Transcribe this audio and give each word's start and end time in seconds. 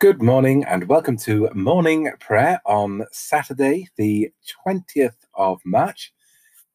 Good 0.00 0.22
morning 0.22 0.64
and 0.64 0.88
welcome 0.88 1.18
to 1.18 1.50
morning 1.52 2.10
prayer 2.20 2.58
on 2.64 3.04
Saturday, 3.12 3.90
the 3.96 4.32
20th 4.66 5.26
of 5.34 5.60
March, 5.66 6.14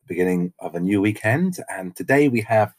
beginning 0.06 0.54
of 0.60 0.76
a 0.76 0.80
new 0.80 1.02
weekend. 1.02 1.58
And 1.68 1.96
today 1.96 2.28
we 2.28 2.42
have 2.42 2.76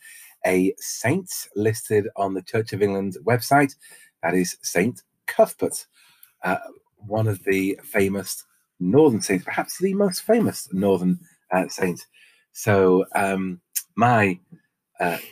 a 0.47 0.73
saint 0.79 1.29
listed 1.57 2.07
on 2.15 2.33
the 2.33 2.43
Church 2.43 2.73
of 2.73 2.81
England 2.81 3.17
website. 3.25 3.75
That 4.23 4.35
is 4.35 4.57
Saint 4.63 5.03
Cuthbert, 5.27 5.85
uh, 6.45 6.59
one 6.95 7.27
of 7.27 7.43
the 7.43 7.81
famous 7.83 8.45
northern 8.79 9.23
saints, 9.23 9.45
perhaps 9.45 9.79
the 9.81 9.95
most 9.95 10.21
famous 10.21 10.73
northern 10.73 11.19
uh, 11.51 11.67
saint. 11.67 12.07
So, 12.53 13.05
um, 13.17 13.61
my 13.97 14.39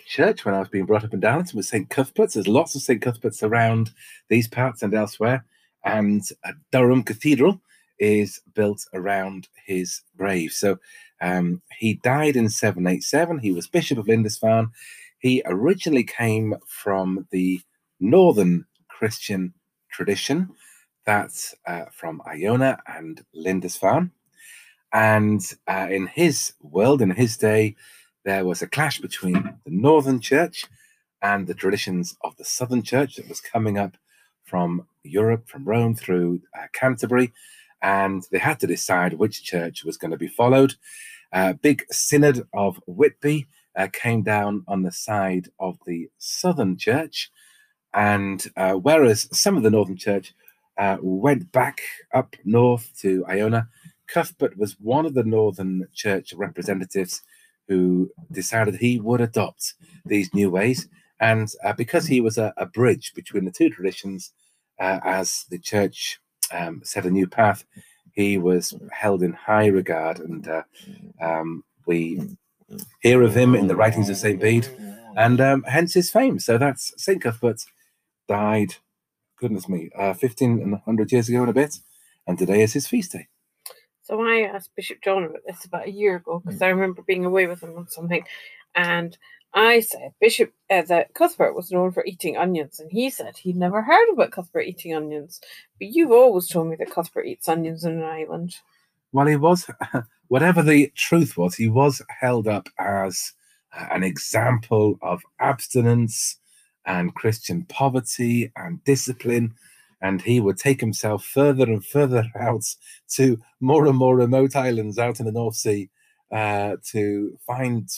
church 0.06 0.44
when 0.44 0.54
I 0.54 0.60
was 0.60 0.68
being 0.68 0.86
brought 0.86 1.04
up 1.04 1.14
in 1.14 1.20
Darlington 1.20 1.56
was 1.56 1.68
St. 1.68 1.88
Cuthbert's. 1.88 2.34
There's 2.34 2.48
lots 2.48 2.74
of 2.74 2.82
St. 2.82 3.00
Cuthbert's 3.00 3.42
around 3.42 3.90
these 4.28 4.48
parts 4.48 4.82
and 4.82 4.94
elsewhere. 4.94 5.44
And 5.84 6.22
Durham 6.72 7.02
Cathedral 7.02 7.60
is 7.98 8.40
built 8.54 8.86
around 8.94 9.48
his 9.66 10.02
grave. 10.16 10.52
So 10.52 10.78
um, 11.20 11.62
he 11.78 11.94
died 11.94 12.36
in 12.36 12.48
787. 12.48 13.38
He 13.38 13.52
was 13.52 13.66
Bishop 13.66 13.98
of 13.98 14.08
Lindisfarne. 14.08 14.70
He 15.18 15.42
originally 15.46 16.04
came 16.04 16.54
from 16.66 17.26
the 17.30 17.60
northern 18.00 18.66
Christian 18.88 19.54
tradition, 19.90 20.50
that's 21.06 21.54
uh, 21.66 21.84
from 21.92 22.20
Iona 22.26 22.78
and 22.86 23.24
Lindisfarne. 23.34 24.10
And 24.92 25.42
uh, 25.66 25.88
in 25.90 26.06
his 26.06 26.52
world, 26.62 27.02
in 27.02 27.10
his 27.10 27.36
day, 27.36 27.76
there 28.24 28.44
was 28.44 28.62
a 28.62 28.66
clash 28.66 29.00
between 29.00 29.34
the 29.64 29.70
Northern 29.70 30.20
Church 30.20 30.64
and 31.22 31.46
the 31.46 31.54
traditions 31.54 32.16
of 32.22 32.36
the 32.36 32.44
Southern 32.44 32.82
Church 32.82 33.16
that 33.16 33.28
was 33.28 33.40
coming 33.40 33.78
up 33.78 33.96
from 34.44 34.86
Europe, 35.02 35.48
from 35.48 35.64
Rome 35.64 35.94
through 35.94 36.40
uh, 36.58 36.66
Canterbury, 36.72 37.32
and 37.82 38.26
they 38.30 38.38
had 38.38 38.60
to 38.60 38.66
decide 38.66 39.14
which 39.14 39.44
church 39.44 39.84
was 39.84 39.96
going 39.96 40.10
to 40.10 40.16
be 40.16 40.28
followed. 40.28 40.74
Uh, 41.32 41.52
big 41.52 41.84
synod 41.90 42.46
of 42.54 42.80
Whitby 42.86 43.46
uh, 43.76 43.88
came 43.92 44.22
down 44.22 44.64
on 44.66 44.82
the 44.82 44.92
side 44.92 45.48
of 45.58 45.78
the 45.86 46.08
Southern 46.18 46.76
Church, 46.76 47.30
and 47.92 48.46
uh, 48.56 48.72
whereas 48.74 49.28
some 49.32 49.56
of 49.56 49.62
the 49.62 49.70
Northern 49.70 49.96
Church 49.96 50.34
uh, 50.78 50.96
went 51.00 51.52
back 51.52 51.80
up 52.12 52.36
north 52.44 52.90
to 53.00 53.24
Iona, 53.28 53.68
Cuthbert 54.06 54.56
was 54.56 54.76
one 54.80 55.06
of 55.06 55.14
the 55.14 55.24
Northern 55.24 55.88
Church 55.94 56.32
representatives 56.34 57.22
who 57.68 58.10
decided 58.30 58.76
he 58.76 59.00
would 59.00 59.20
adopt 59.20 59.74
these 60.04 60.32
new 60.34 60.50
ways. 60.50 60.88
And 61.20 61.48
uh, 61.64 61.72
because 61.72 62.06
he 62.06 62.20
was 62.20 62.38
a, 62.38 62.52
a, 62.56 62.66
bridge 62.66 63.12
between 63.14 63.44
the 63.44 63.50
two 63.50 63.70
traditions, 63.70 64.32
uh, 64.80 65.00
as 65.04 65.44
the 65.48 65.58
church 65.58 66.20
um, 66.52 66.82
set 66.84 67.06
a 67.06 67.10
new 67.10 67.26
path, 67.26 67.64
he 68.12 68.36
was 68.36 68.74
held 68.92 69.22
in 69.22 69.32
high 69.32 69.66
regard. 69.66 70.18
And 70.18 70.46
uh, 70.46 70.62
um, 71.20 71.64
we 71.86 72.36
hear 73.00 73.22
of 73.22 73.36
him 73.36 73.54
in 73.54 73.68
the 73.68 73.76
writings 73.76 74.10
of 74.10 74.16
St. 74.16 74.40
Bede, 74.40 74.68
and 75.16 75.40
um, 75.40 75.62
hence 75.64 75.94
his 75.94 76.10
fame. 76.10 76.38
So 76.38 76.58
that's 76.58 76.92
St. 76.96 77.22
Cuthbert 77.22 77.62
died, 78.28 78.76
goodness 79.38 79.68
me, 79.68 79.90
uh, 79.96 80.14
1500 80.14 81.12
years 81.12 81.28
ago 81.28 81.40
and 81.40 81.50
a 81.50 81.54
bit. 81.54 81.78
And 82.26 82.38
today 82.38 82.62
is 82.62 82.72
his 82.72 82.86
feast 82.86 83.12
day. 83.12 83.28
So 84.04 84.20
I 84.20 84.42
asked 84.42 84.76
Bishop 84.76 84.98
John 85.02 85.24
about 85.24 85.40
this 85.46 85.64
about 85.64 85.88
a 85.88 85.90
year 85.90 86.16
ago 86.16 86.40
because 86.44 86.60
mm. 86.60 86.66
I 86.66 86.68
remember 86.68 87.02
being 87.02 87.24
away 87.24 87.46
with 87.46 87.62
him 87.62 87.76
on 87.76 87.88
something, 87.88 88.24
and 88.74 89.16
I 89.54 89.80
said 89.80 90.12
Bishop 90.20 90.52
uh, 90.68 90.82
that 90.82 91.14
Cuthbert 91.14 91.54
was 91.54 91.70
known 91.70 91.90
for 91.90 92.04
eating 92.04 92.36
onions, 92.36 92.80
and 92.80 92.90
he 92.90 93.08
said 93.08 93.36
he'd 93.36 93.56
never 93.56 93.80
heard 93.82 94.12
about 94.12 94.32
Cuthbert 94.32 94.66
eating 94.66 94.94
onions. 94.94 95.40
But 95.78 95.88
you've 95.88 96.10
always 96.10 96.48
told 96.48 96.68
me 96.68 96.76
that 96.76 96.90
Cuthbert 96.90 97.26
eats 97.26 97.48
onions 97.48 97.84
in 97.84 97.92
an 97.92 98.04
island. 98.04 98.56
Well, 99.12 99.26
he 99.26 99.36
was, 99.36 99.70
whatever 100.28 100.62
the 100.62 100.92
truth 100.96 101.36
was, 101.36 101.54
he 101.54 101.68
was 101.68 102.02
held 102.08 102.46
up 102.46 102.68
as 102.78 103.32
uh, 103.72 103.86
an 103.90 104.02
example 104.02 104.98
of 105.02 105.22
abstinence 105.40 106.36
and 106.84 107.14
Christian 107.14 107.64
poverty 107.66 108.52
and 108.56 108.82
discipline 108.84 109.54
and 110.00 110.20
he 110.20 110.40
would 110.40 110.56
take 110.56 110.80
himself 110.80 111.24
further 111.24 111.64
and 111.64 111.84
further 111.84 112.24
out 112.40 112.64
to 113.10 113.38
more 113.60 113.86
and 113.86 113.96
more 113.96 114.16
remote 114.16 114.56
islands 114.56 114.98
out 114.98 115.20
in 115.20 115.26
the 115.26 115.32
North 115.32 115.56
Sea 115.56 115.90
uh, 116.32 116.76
to 116.90 117.38
find, 117.46 117.88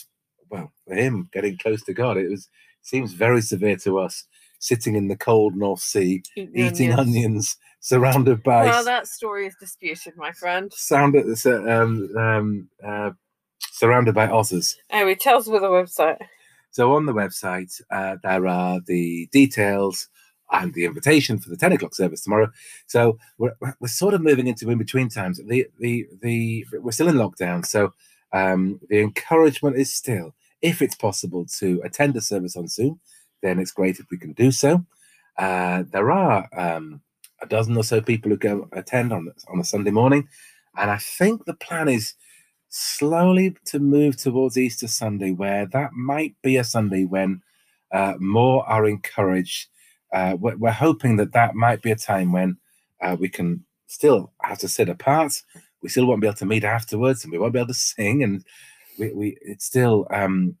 well, 0.49 0.71
for 0.85 0.95
him, 0.95 1.29
getting 1.33 1.57
close 1.57 1.83
to 1.83 1.93
God. 1.93 2.17
It 2.17 2.29
was 2.29 2.49
seems 2.81 3.13
very 3.13 3.41
severe 3.41 3.75
to 3.75 3.99
us, 3.99 4.23
sitting 4.59 4.95
in 4.95 5.07
the 5.07 5.17
cold 5.17 5.55
North 5.55 5.81
Sea, 5.81 6.23
eating, 6.35 6.55
eating 6.55 6.93
onions. 6.93 6.99
onions. 6.99 7.57
surrounded 7.79 8.43
by. 8.43 8.65
Well, 8.65 8.85
that 8.85 9.07
story 9.07 9.47
is 9.47 9.55
disputed, 9.59 10.15
my 10.15 10.31
friend. 10.31 10.71
Sounded 10.73 11.25
um, 11.45 12.09
um, 12.17 12.69
uh, 12.83 13.11
surrounded 13.71 14.15
by 14.15 14.27
otters. 14.27 14.77
Anyway, 14.89 15.15
tell 15.15 15.37
us 15.37 15.47
about 15.47 15.61
the 15.61 15.67
website. 15.67 16.17
So 16.71 16.93
on 16.93 17.05
the 17.05 17.13
website, 17.13 17.81
uh, 17.91 18.17
there 18.23 18.47
are 18.47 18.79
the 18.85 19.27
details 19.31 20.07
and 20.51 20.73
the 20.73 20.85
invitation 20.85 21.37
for 21.37 21.49
the 21.49 21.57
10 21.57 21.73
o'clock 21.73 21.93
service 21.93 22.21
tomorrow. 22.21 22.49
So 22.87 23.17
we're, 23.37 23.55
we're 23.79 23.87
sort 23.87 24.13
of 24.13 24.21
moving 24.21 24.47
into 24.47 24.69
in 24.69 24.77
between 24.77 25.09
times. 25.09 25.39
The, 25.45 25.67
the, 25.79 26.07
the, 26.21 26.65
we're 26.73 26.91
still 26.91 27.09
in 27.09 27.15
lockdown. 27.15 27.65
So 27.65 27.93
um, 28.33 28.79
the 28.89 28.99
encouragement 28.99 29.77
is 29.77 29.93
still, 29.93 30.33
if 30.61 30.81
it's 30.81 30.95
possible 30.95 31.45
to 31.59 31.81
attend 31.83 32.15
a 32.15 32.21
service 32.21 32.55
on 32.55 32.67
Zoom, 32.67 32.99
then 33.41 33.59
it's 33.59 33.71
great 33.71 33.99
if 33.99 34.05
we 34.09 34.17
can 34.17 34.33
do 34.33 34.51
so. 34.51 34.85
Uh, 35.37 35.83
there 35.91 36.11
are 36.11 36.47
um, 36.57 37.01
a 37.41 37.45
dozen 37.45 37.77
or 37.77 37.83
so 37.83 38.01
people 38.01 38.31
who 38.31 38.37
go 38.37 38.67
attend 38.71 39.13
on, 39.13 39.31
on 39.49 39.59
a 39.59 39.63
Sunday 39.63 39.91
morning. 39.91 40.27
And 40.77 40.89
I 40.89 40.97
think 40.97 41.45
the 41.45 41.53
plan 41.53 41.87
is 41.87 42.13
slowly 42.69 43.55
to 43.65 43.79
move 43.79 44.17
towards 44.17 44.57
Easter 44.57 44.87
Sunday, 44.87 45.31
where 45.31 45.65
that 45.67 45.93
might 45.93 46.35
be 46.41 46.57
a 46.57 46.63
Sunday 46.63 47.05
when 47.05 47.41
uh, 47.91 48.13
more 48.19 48.67
are 48.67 48.87
encouraged 48.87 49.67
uh, 50.13 50.37
we're, 50.39 50.55
we're, 50.57 50.71
hoping 50.71 51.17
that 51.17 51.33
that 51.33 51.55
might 51.55 51.81
be 51.81 51.91
a 51.91 51.95
time 51.95 52.31
when 52.31 52.57
uh, 53.01 53.15
we 53.19 53.29
can 53.29 53.63
still 53.87 54.31
have 54.41 54.57
to 54.59 54.67
sit 54.67 54.89
apart. 54.89 55.41
We 55.81 55.89
still 55.89 56.05
won't 56.05 56.21
be 56.21 56.27
able 56.27 56.37
to 56.37 56.45
meet 56.45 56.63
afterwards, 56.63 57.23
and 57.23 57.31
we 57.31 57.37
won't 57.37 57.53
be 57.53 57.59
able 57.59 57.67
to 57.67 57.73
sing, 57.73 58.23
and 58.23 58.43
we, 58.97 59.11
we 59.13 59.37
it's 59.41 59.65
still 59.65 60.07
um, 60.11 60.55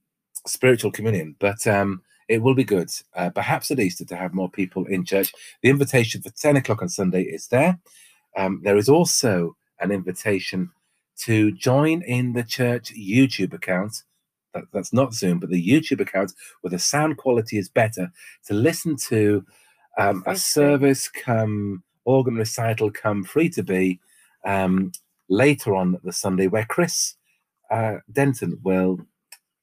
spiritual 0.45 0.91
communion. 0.91 1.35
But 1.39 1.65
um, 1.65 2.01
it 2.27 2.41
will 2.41 2.55
be 2.55 2.63
good, 2.63 2.89
uh, 3.15 3.29
perhaps 3.29 3.71
at 3.71 3.79
Easter, 3.79 4.05
to 4.05 4.15
have 4.15 4.33
more 4.33 4.49
people 4.49 4.85
in 4.85 5.05
church. 5.05 5.33
The 5.61 5.69
invitation 5.69 6.21
for 6.21 6.29
ten 6.29 6.57
o'clock 6.57 6.81
on 6.81 6.89
Sunday 6.89 7.23
is 7.23 7.47
there. 7.47 7.79
Um, 8.35 8.61
there 8.63 8.77
is 8.77 8.89
also 8.89 9.55
an 9.79 9.91
invitation 9.91 10.71
to 11.19 11.51
join 11.51 12.01
in 12.03 12.33
the 12.33 12.43
church 12.43 12.93
YouTube 12.93 13.53
account 13.53 14.03
that, 14.57 14.67
that's 14.73 14.93
not 14.93 15.13
Zoom, 15.13 15.39
but 15.39 15.49
the 15.49 15.67
YouTube 15.67 15.99
account 15.99 16.33
where 16.61 16.71
the 16.71 16.79
sound 16.79 17.17
quality 17.17 17.57
is 17.57 17.69
better 17.69 18.11
to 18.45 18.53
listen 18.53 18.95
to 19.09 19.45
um, 19.97 20.23
a 20.25 20.35
service 20.35 21.07
come 21.07 21.83
organ 22.05 22.35
recital 22.35 22.89
come 22.91 23.23
free 23.23 23.49
to 23.49 23.63
be 23.63 23.99
um, 24.45 24.91
later 25.29 25.75
on 25.75 25.99
the 26.03 26.13
Sunday 26.13 26.47
where 26.47 26.65
Chris 26.65 27.15
uh, 27.69 27.97
Denton 28.11 28.59
will 28.63 28.99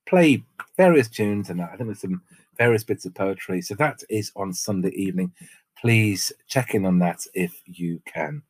play 0.07 0.45
various 0.77 1.09
tunes 1.09 1.49
and 1.49 1.63
I 1.63 1.77
think 1.77 1.87
there's 1.89 2.01
some 2.01 2.23
various 2.59 2.85
bits 2.85 3.07
of 3.07 3.15
poetry. 3.15 3.63
So 3.63 3.75
that 3.77 4.03
is 4.11 4.31
on 4.37 4.53
Sunday 4.53 4.91
evening. 4.91 5.33
Please 5.81 6.33
check 6.47 6.75
in 6.75 6.85
on 6.85 6.99
that 7.01 7.21
if 7.35 7.55
you 7.67 8.01
can. 8.07 8.43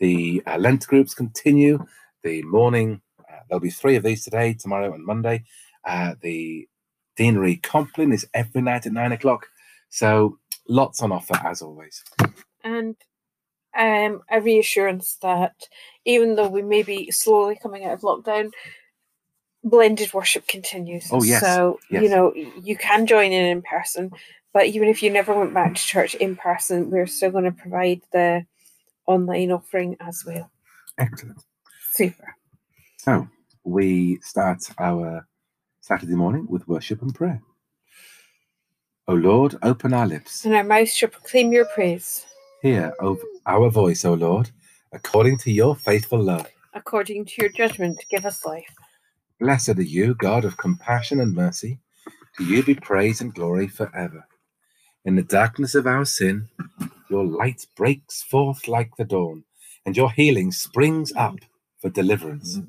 The 0.00 0.42
uh, 0.46 0.58
Lent 0.58 0.86
groups 0.86 1.14
continue. 1.14 1.84
The 2.22 2.42
morning, 2.42 3.00
uh, 3.20 3.40
there'll 3.48 3.60
be 3.60 3.70
three 3.70 3.96
of 3.96 4.02
these 4.02 4.24
today, 4.24 4.54
tomorrow, 4.54 4.94
and 4.94 5.04
Monday. 5.04 5.44
Uh, 5.84 6.14
the 6.20 6.68
Deanery 7.16 7.56
Compline 7.62 8.12
is 8.12 8.26
every 8.34 8.62
night 8.62 8.86
at 8.86 8.92
nine 8.92 9.12
o'clock. 9.12 9.48
So 9.90 10.38
lots 10.68 11.02
on 11.02 11.12
offer 11.12 11.38
as 11.44 11.62
always. 11.62 12.02
And 12.64 12.96
um, 13.76 14.22
a 14.30 14.40
reassurance 14.40 15.16
that 15.22 15.54
even 16.04 16.36
though 16.36 16.48
we 16.48 16.62
may 16.62 16.82
be 16.82 17.10
slowly 17.10 17.58
coming 17.60 17.84
out 17.84 17.94
of 17.94 18.00
lockdown, 18.00 18.52
blended 19.64 20.12
worship 20.12 20.46
continues. 20.46 21.08
Oh 21.10 21.22
yes. 21.22 21.40
So 21.40 21.78
yes. 21.90 22.02
you 22.02 22.08
know 22.08 22.32
you 22.34 22.76
can 22.76 23.06
join 23.06 23.32
in 23.32 23.44
in 23.46 23.62
person, 23.62 24.12
but 24.52 24.66
even 24.66 24.88
if 24.88 25.02
you 25.02 25.10
never 25.10 25.34
went 25.34 25.54
back 25.54 25.74
to 25.74 25.82
church 25.82 26.14
in 26.16 26.36
person, 26.36 26.90
we're 26.90 27.06
still 27.06 27.30
going 27.30 27.44
to 27.44 27.52
provide 27.52 28.02
the 28.12 28.44
online 29.06 29.50
offering 29.50 29.96
as 30.00 30.24
well. 30.24 30.50
Excellent. 30.98 31.42
Super. 31.90 32.36
So 32.98 33.28
we 33.64 34.18
start 34.22 34.62
our 34.78 35.26
Saturday 35.82 36.14
morning 36.14 36.46
with 36.48 36.66
worship 36.68 37.02
and 37.02 37.14
prayer. 37.14 37.42
O 39.08 39.14
Lord, 39.14 39.56
open 39.62 39.92
our 39.92 40.06
lips. 40.06 40.44
And 40.46 40.54
our 40.54 40.64
mouths 40.64 40.94
shall 40.94 41.10
proclaim 41.10 41.52
your 41.52 41.66
praise. 41.66 42.24
Hear 42.62 42.94
of 43.00 43.18
our 43.46 43.70
voice, 43.70 44.04
O 44.04 44.14
Lord, 44.14 44.50
according 44.92 45.38
to 45.38 45.52
your 45.52 45.76
faithful 45.76 46.22
love. 46.22 46.46
According 46.74 47.26
to 47.26 47.42
your 47.42 47.50
judgment, 47.50 48.04
give 48.10 48.24
us 48.26 48.46
life. 48.46 48.72
Blessed 49.40 49.70
are 49.70 49.82
you, 49.82 50.14
God 50.14 50.44
of 50.44 50.56
compassion 50.56 51.20
and 51.20 51.34
mercy. 51.34 51.80
To 52.38 52.44
you 52.44 52.62
be 52.62 52.76
praise 52.76 53.20
and 53.20 53.34
glory 53.34 53.68
forever. 53.68 54.26
In 55.04 55.16
the 55.16 55.22
darkness 55.24 55.74
of 55.74 55.86
our 55.86 56.04
sin, 56.04 56.48
Your 57.10 57.26
light 57.26 57.66
breaks 57.76 58.22
forth 58.22 58.68
like 58.68 58.96
the 58.96 59.04
dawn, 59.04 59.44
and 59.84 59.96
your 59.96 60.10
healing 60.12 60.52
springs 60.52 61.12
up 61.16 61.36
for 61.80 61.90
deliverance. 61.90 62.60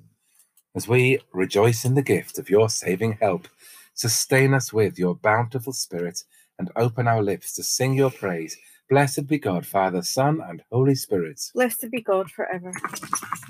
As 0.75 0.87
we 0.87 1.19
rejoice 1.31 1.85
in 1.85 1.93
the 1.93 2.01
gift 2.01 2.39
of 2.39 2.49
your 2.49 2.67
saving 2.67 3.17
help, 3.21 3.47
sustain 3.93 4.53
us 4.55 4.73
with 4.73 4.97
your 4.97 5.15
bountiful 5.15 5.73
spirit 5.73 6.23
and 6.57 6.71
open 6.75 7.07
our 7.07 7.21
lips 7.21 7.53
to 7.53 7.63
sing 7.63 7.93
your 7.93 8.09
praise. 8.09 8.57
Blessed 8.89 9.27
be 9.27 9.37
God, 9.37 9.65
Father, 9.67 10.01
Son, 10.01 10.41
and 10.41 10.63
Holy 10.71 10.95
Spirit. 10.95 11.41
Blessed 11.53 11.91
be 11.91 12.01
God 12.01 12.31
forever. 12.31 12.71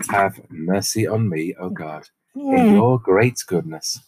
Have 0.10 0.42
mercy 0.50 1.08
on 1.08 1.30
me, 1.30 1.56
O 1.60 1.70
God, 1.70 2.10
in 2.36 2.74
your 2.74 3.00
great 3.00 3.42
goodness. 3.48 4.00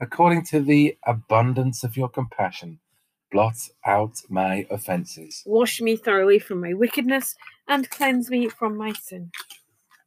According 0.00 0.44
to 0.46 0.60
the 0.60 0.96
abundance 1.06 1.84
of 1.84 1.96
your 1.96 2.08
compassion, 2.08 2.80
blot 3.30 3.56
out 3.84 4.22
my 4.30 4.66
offences. 4.70 5.42
Wash 5.46 5.80
me 5.80 5.96
thoroughly 5.96 6.38
from 6.38 6.60
my 6.60 6.72
wickedness 6.74 7.34
and 7.68 7.90
cleanse 7.90 8.30
me 8.30 8.48
from 8.48 8.76
my 8.76 8.92
sin. 8.94 9.30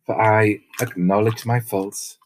For 0.06 0.20
I 0.20 0.60
acknowledge 0.82 1.46
my 1.46 1.60
faults, 1.60 2.18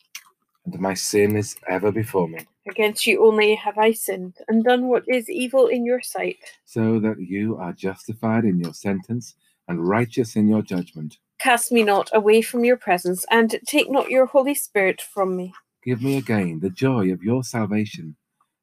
and 0.66 0.80
my 0.80 0.94
sin 0.94 1.36
is 1.36 1.56
ever 1.68 1.92
before 1.92 2.28
me, 2.28 2.46
Against 2.68 3.08
you 3.08 3.26
only 3.26 3.56
have 3.56 3.78
I 3.78 3.92
sinned 3.94 4.38
and 4.48 4.64
done 4.64 4.88
what 4.88 5.04
is 5.08 5.30
evil 5.30 5.68
in 5.68 5.86
your 5.86 6.02
sight. 6.02 6.38
so 6.66 7.00
that 7.00 7.20
you 7.20 7.58
are 7.58 7.74
justified 7.74 8.46
in 8.46 8.60
your 8.60 8.74
sentence 8.74 9.34
and 9.68 9.88
righteous 9.88 10.36
in 10.36 10.48
your 10.48 10.62
judgment. 10.62 11.18
Cast 11.40 11.72
me 11.72 11.84
not 11.84 12.10
away 12.14 12.42
from 12.44 12.64
your 12.64 12.78
presence, 12.78 13.26
and 13.32 13.60
take 13.66 13.90
not 13.90 14.12
your 14.12 14.28
Holy 14.28 14.54
Spirit 14.54 15.02
from 15.02 15.36
me. 15.36 15.54
Give 15.84 16.02
me 16.04 16.18
again 16.18 16.60
the 16.60 16.70
joy 16.70 17.12
of 17.12 17.24
your 17.24 17.44
salvation, 17.44 18.16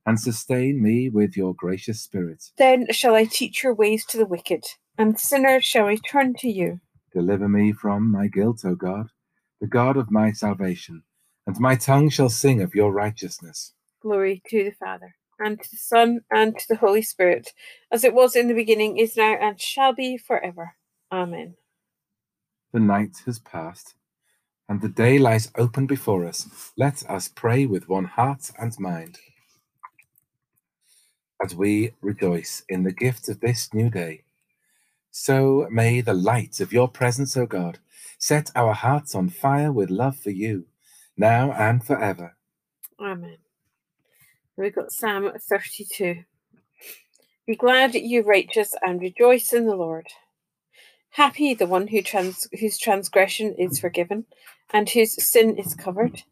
and 0.07 0.19
sustain 0.21 0.81
me 0.81 1.09
with 1.09 1.37
your 1.37 1.55
gracious 1.55 2.01
spirit. 2.01 2.45
Then 2.57 2.87
shall 2.93 3.17
I 3.17 3.25
teach 3.25 3.65
your 3.65 3.75
ways 3.75 4.05
to 4.07 4.17
the 4.17 4.27
wicked, 4.27 4.65
and 4.97 5.19
sinners 5.19 5.65
shall 5.65 5.87
return 5.87 6.35
to 6.39 6.49
you. 6.49 6.81
Deliver 7.13 7.49
me 7.49 7.73
from 7.73 8.11
my 8.13 8.29
guilt, 8.29 8.65
O 8.65 8.77
God, 8.77 9.09
the 9.61 9.67
God 9.67 9.97
of 9.97 10.11
my 10.13 10.31
salvation, 10.31 11.03
and 11.49 11.59
my 11.59 11.75
tongue 11.75 12.11
shall 12.11 12.29
sing 12.29 12.61
of 12.61 12.75
your 12.75 12.93
righteousness. 12.93 13.73
Glory 14.03 14.43
to 14.51 14.65
the 14.65 14.71
Father, 14.73 15.15
and 15.39 15.59
to 15.59 15.71
the 15.71 15.79
Son, 15.79 16.21
and 16.31 16.59
to 16.59 16.69
the 16.69 16.77
Holy 16.77 17.01
Spirit, 17.01 17.55
as 17.91 18.05
it 18.05 18.13
was 18.13 18.37
in 18.37 18.49
the 18.49 18.55
beginning, 18.55 18.99
is 18.99 19.17
now, 19.17 19.33
and 19.33 19.59
shall 19.59 19.95
be 19.95 20.19
forever. 20.19 20.75
Amen. 21.11 21.55
The 22.75 22.81
night 22.81 23.23
has 23.25 23.39
passed, 23.39 23.95
and 24.69 24.83
the 24.83 24.91
day 24.91 25.19
lies 25.19 25.51
open 25.57 25.87
before 25.87 26.27
us. 26.27 26.71
Let 26.77 27.03
us 27.09 27.29
pray 27.29 27.65
with 27.65 27.89
one 27.89 28.05
heart 28.05 28.51
and 28.59 28.79
mind. 28.79 29.19
As 31.43 31.55
we 31.55 31.93
rejoice 32.03 32.63
in 32.69 32.83
the 32.83 32.93
gift 32.93 33.27
of 33.31 33.41
this 33.41 33.73
new 33.73 33.89
day, 33.89 34.25
so 35.11 35.67
may 35.71 36.03
the 36.03 36.13
light 36.13 36.61
of 36.61 36.75
your 36.75 36.89
presence, 36.89 37.39
O 37.39 37.47
God, 37.47 37.79
set 38.19 38.51
our 38.55 38.75
hearts 38.75 39.15
on 39.15 39.31
fire 39.31 39.73
with 39.73 39.89
love 39.89 40.19
for 40.19 40.31
you, 40.31 40.67
now 41.19 41.53
and 41.53 41.85
forever. 41.85 42.35
Amen. 43.01 43.37
We've 44.57 44.75
got 44.75 44.93
Psalm 44.93 45.31
32. 45.39 46.25
Be 47.47 47.57
glad, 47.57 47.95
you 47.95 48.23
righteous, 48.23 48.75
and 48.83 49.01
rejoice 49.01 49.53
in 49.53 49.67
the 49.67 49.77
Lord. 49.77 50.07
Happy 51.11 51.55
the 51.55 51.67
one 51.67 51.89
who 51.89 52.03
trans- 52.03 52.49
whose 52.61 52.79
transgression 52.79 53.55
is 53.55 53.79
forgiven, 53.79 54.27
and 54.73 54.89
whose 54.89 55.23
sin 55.23 55.57
is 55.57 55.75
covered. 55.75 56.23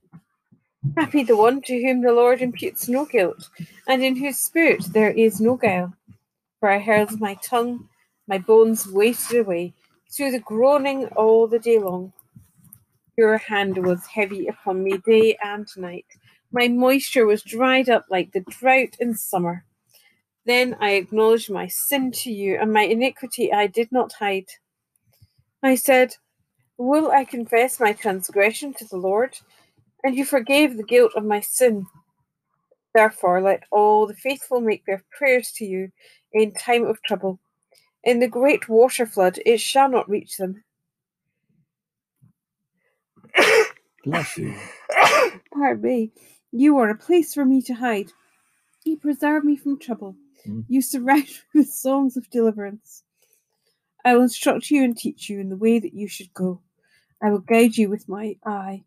Happy 0.96 1.22
the 1.22 1.36
one 1.36 1.60
to 1.62 1.82
whom 1.82 2.02
the 2.02 2.12
Lord 2.12 2.40
imputes 2.40 2.88
no 2.88 3.04
guilt, 3.06 3.48
and 3.88 4.02
in 4.02 4.16
whose 4.16 4.38
spirit 4.38 4.84
there 4.92 5.10
is 5.10 5.40
no 5.40 5.56
guile. 5.56 5.94
For 6.60 6.68
I 6.70 6.78
held 6.78 7.20
my 7.20 7.34
tongue, 7.42 7.88
my 8.26 8.38
bones 8.38 8.86
wasted 8.86 9.40
away, 9.40 9.74
through 10.10 10.32
the 10.32 10.40
groaning 10.40 11.06
all 11.16 11.46
the 11.46 11.58
day 11.58 11.78
long. 11.78 12.12
Your 13.16 13.38
hand 13.38 13.84
was 13.86 14.04
heavy 14.06 14.46
upon 14.46 14.82
me 14.82 14.98
day 14.98 15.38
and 15.42 15.66
night. 15.76 16.06
My 16.52 16.68
moisture 16.68 17.26
was 17.26 17.42
dried 17.42 17.88
up 17.88 18.04
like 18.10 18.32
the 18.32 18.44
drought 18.48 18.96
in 19.00 19.14
summer. 19.14 19.64
Then 20.44 20.76
I 20.80 20.92
acknowledged 20.92 21.50
my 21.50 21.66
sin 21.66 22.12
to 22.12 22.30
you, 22.30 22.58
and 22.60 22.72
my 22.72 22.82
iniquity 22.82 23.52
I 23.52 23.66
did 23.66 23.90
not 23.90 24.12
hide. 24.12 24.46
I 25.62 25.74
said, 25.76 26.14
Will 26.78 27.10
I 27.10 27.24
confess 27.24 27.80
my 27.80 27.94
transgression 27.94 28.74
to 28.74 28.84
the 28.84 28.98
Lord? 28.98 29.34
And 30.04 30.14
you 30.14 30.24
forgave 30.24 30.76
the 30.76 30.84
guilt 30.84 31.12
of 31.16 31.24
my 31.24 31.40
sin. 31.40 31.86
Therefore, 32.94 33.40
let 33.40 33.64
all 33.72 34.06
the 34.06 34.14
faithful 34.14 34.60
make 34.60 34.84
their 34.84 35.02
prayers 35.16 35.52
to 35.52 35.64
you 35.64 35.90
in 36.32 36.52
time 36.52 36.84
of 36.84 37.02
trouble. 37.02 37.40
In 38.04 38.20
the 38.20 38.28
great 38.28 38.68
water 38.68 39.06
flood, 39.06 39.40
it 39.46 39.58
shall 39.58 39.88
not 39.88 40.08
reach 40.08 40.36
them. 40.36 40.62
Bless 44.04 44.38
you. 44.38 44.54
Pardon 45.52 45.82
me. 45.82 46.12
You 46.52 46.78
are 46.78 46.90
a 46.90 46.96
place 46.96 47.34
for 47.34 47.44
me 47.44 47.60
to 47.62 47.74
hide. 47.74 48.12
You 48.84 48.96
preserve 48.96 49.44
me 49.44 49.56
from 49.56 49.78
trouble. 49.78 50.16
Mm. 50.46 50.64
You 50.68 50.80
surround 50.80 51.24
me 51.24 51.60
with 51.60 51.68
songs 51.68 52.16
of 52.16 52.30
deliverance. 52.30 53.02
I 54.04 54.14
will 54.14 54.22
instruct 54.22 54.70
you 54.70 54.84
and 54.84 54.96
teach 54.96 55.28
you 55.28 55.40
in 55.40 55.48
the 55.48 55.56
way 55.56 55.80
that 55.80 55.92
you 55.92 56.06
should 56.06 56.32
go. 56.32 56.60
I 57.20 57.30
will 57.30 57.40
guide 57.40 57.76
you 57.76 57.88
with 57.88 58.08
my 58.08 58.36
eye. 58.44 58.84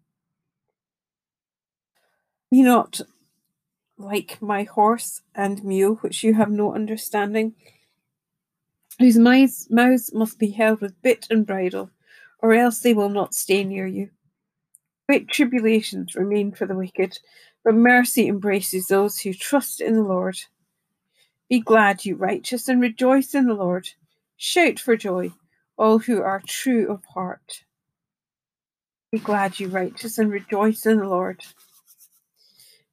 Be 2.50 2.62
not 2.62 3.02
like 3.98 4.42
my 4.42 4.64
horse 4.64 5.22
and 5.36 5.64
mule, 5.64 5.96
which 5.96 6.24
you 6.24 6.34
have 6.36 6.50
no 6.50 6.74
understanding, 6.74 7.54
whose 8.98 9.18
mouths, 9.18 9.68
mouths 9.70 10.14
must 10.14 10.40
be 10.40 10.52
held 10.52 10.80
with 10.80 11.02
bit 11.02 11.28
and 11.30 11.46
bridle, 11.46 11.92
or 12.40 12.54
else 12.54 12.80
they 12.80 12.94
will 12.94 13.10
not 13.10 13.34
stay 13.34 13.64
near 13.64 13.86
you. 13.86 14.10
Great 15.10 15.28
tribulations 15.28 16.14
remain 16.14 16.52
for 16.52 16.68
the 16.68 16.76
wicked, 16.76 17.18
but 17.66 17.74
mercy 17.74 18.28
embraces 18.28 18.86
those 18.86 19.18
who 19.18 19.34
trust 19.34 19.82
in 19.82 19.96
the 19.96 20.04
Lord. 20.04 20.38
Be 21.50 21.60
glad, 21.60 22.06
you 22.06 22.16
righteous, 22.16 22.68
and 22.68 22.80
rejoice 22.80 23.34
in 23.34 23.48
the 23.48 23.56
Lord. 23.56 23.90
Shout 24.38 24.78
for 24.78 24.96
joy, 24.96 25.32
all 25.80 25.98
who 25.98 26.22
are 26.22 26.44
true 26.46 26.88
of 26.92 27.04
heart. 27.06 27.64
Be 29.12 29.18
glad, 29.18 29.60
you 29.60 29.70
righteous, 29.70 30.20
and 30.20 30.30
rejoice 30.30 30.86
in 30.86 31.00
the 31.00 31.10
Lord. 31.10 31.42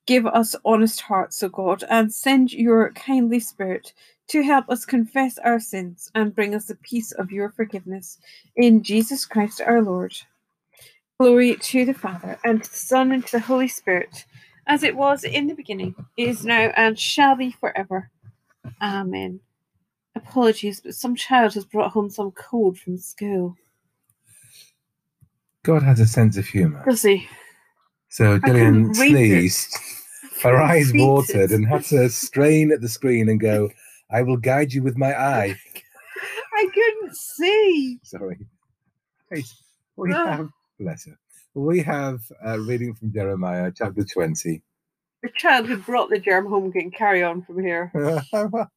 Give 0.07 0.25
us 0.27 0.57
honest 0.65 1.03
hearts, 1.03 1.43
O 1.43 1.51
God, 1.51 1.85
and 1.91 2.11
send 2.11 2.51
your 2.51 2.93
kindly 2.93 3.41
Spirit 3.41 3.93
to 4.29 4.41
help 4.43 4.71
us 4.71 4.87
confess 4.87 5.37
our 5.37 5.61
sins 5.61 6.11
and 6.15 6.35
bring 6.35 6.55
us 6.55 6.65
the 6.65 6.77
peace 6.77 7.13
of 7.13 7.31
your 7.31 7.51
forgiveness. 7.51 8.17
In 8.57 8.83
Jesus 8.83 9.27
Christ 9.27 9.61
our 9.61 9.83
Lord. 9.83 10.17
Glory 11.19 11.57
to 11.57 11.85
the 11.87 11.95
Father, 11.95 12.39
and 12.45 12.63
to 12.63 12.71
the 12.71 12.77
Son, 12.77 13.13
and 13.13 13.25
to 13.27 13.33
the 13.33 13.41
Holy 13.41 13.69
Spirit, 13.69 14.27
as 14.67 14.83
it 14.83 14.95
was 14.95 15.25
in 15.25 15.47
the 15.47 15.55
beginning, 15.55 15.95
is 16.19 16.45
now, 16.45 16.71
and 16.77 16.99
shall 16.99 17.35
be 17.37 17.53
forever. 17.53 18.11
Amen. 18.83 19.41
Apologies, 20.15 20.81
but 20.83 20.95
some 20.95 21.17
child 21.17 21.55
has 21.55 21.65
brought 21.65 21.93
home 21.93 22.11
some 22.11 22.33
cold 22.33 22.79
from 22.79 22.99
school. 22.99 23.57
God 25.63 25.83
has 25.83 26.01
a 26.01 26.07
sense 26.07 26.37
of 26.37 26.47
humour. 26.47 26.85
Does 26.85 27.03
he? 27.03 27.27
So 28.11 28.39
Gillian 28.39 28.93
sneezed, 28.95 29.75
her 30.43 30.57
eyes 30.57 30.93
watered, 30.95 31.51
it. 31.51 31.53
and 31.53 31.67
had 31.67 31.85
to 31.87 32.11
strain 32.11 32.73
at 32.73 32.83
the 32.83 32.89
screen 32.89 33.29
and 33.31 33.41
go, 33.41 33.71
I 34.11 34.23
will 34.23 34.37
guide 34.37 34.73
you 34.75 34.83
with 34.83 34.97
my 34.99 35.13
eye. 35.19 35.57
I 36.55 36.69
couldn't 36.73 37.17
see. 37.17 37.99
Sorry. 38.03 38.39
We 39.97 40.13
Ah. 40.15 40.27
have, 40.27 40.49
bless 40.79 41.07
her. 41.07 41.19
We 41.55 41.81
have 41.83 42.21
a 42.45 42.61
reading 42.61 42.95
from 42.95 43.13
Jeremiah 43.13 43.73
chapter 43.75 44.05
20. 44.05 44.63
The 45.23 45.31
child 45.37 45.67
who 45.67 45.79
brought 45.79 46.11
the 46.11 46.19
germ 46.19 46.47
home 46.47 46.71
can 46.71 46.91
carry 46.91 47.23
on 47.23 47.43
from 47.43 47.63
here. 47.63 47.91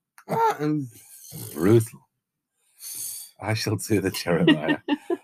Brutal. 1.54 2.00
I 3.42 3.54
shall 3.54 3.76
do 3.76 4.02
the 4.02 4.12
Jeremiah. 4.12 4.78
o 4.90 5.18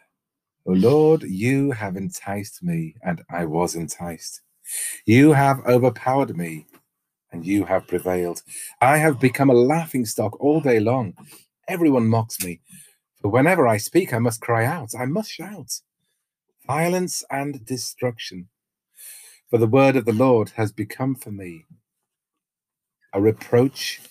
oh, 0.68 0.74
Lord, 0.74 1.24
you 1.24 1.72
have 1.72 1.96
enticed 1.96 2.64
me, 2.64 2.96
and 3.04 3.24
I 3.30 3.46
was 3.46 3.76
enticed. 3.76 4.42
You 5.06 5.32
have 5.34 5.66
overpowered 5.66 6.36
me, 6.36 6.66
and 7.32 7.46
you 7.46 7.66
have 7.66 7.88
prevailed. 7.88 8.42
I 8.82 8.98
have 8.98 9.20
become 9.20 9.50
a 9.50 9.54
laughing 9.54 10.06
stock 10.06 10.40
all 10.40 10.60
day 10.62 10.80
long. 10.80 11.14
Everyone 11.68 12.08
mocks 12.08 12.44
me. 12.44 12.62
For 13.22 13.30
whenever 13.30 13.68
I 13.68 13.78
speak, 13.78 14.14
I 14.14 14.20
must 14.20 14.42
cry 14.42 14.66
out, 14.66 14.90
I 14.98 15.06
must 15.06 15.32
shout. 15.32 15.72
Violence 16.68 17.24
and 17.30 17.66
destruction. 17.66 18.48
For 19.50 19.60
the 19.60 19.68
word 19.68 19.96
of 19.96 20.06
the 20.06 20.14
Lord 20.14 20.52
has 20.56 20.72
become 20.72 21.16
for 21.16 21.32
me 21.32 21.66
a 23.14 23.22
reproach 23.22 24.02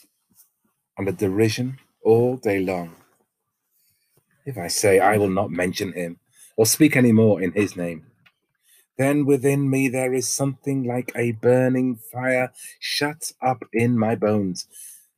and 0.96 1.08
a 1.08 1.12
derision 1.12 1.78
all 2.04 2.36
day 2.36 2.60
long. 2.60 2.96
If 4.46 4.58
I 4.58 4.68
say, 4.68 5.00
I 5.00 5.16
will 5.18 5.30
not 5.30 5.50
mention 5.50 5.92
him 5.92 6.18
or 6.56 6.66
speak 6.66 6.96
any 6.96 7.12
more 7.12 7.42
in 7.42 7.52
his 7.52 7.76
name, 7.76 8.06
then 8.98 9.26
within 9.26 9.68
me 9.68 9.88
there 9.88 10.14
is 10.14 10.28
something 10.28 10.84
like 10.84 11.12
a 11.16 11.32
burning 11.32 11.96
fire 11.96 12.52
shut 12.78 13.32
up 13.42 13.64
in 13.72 13.98
my 13.98 14.14
bones. 14.14 14.68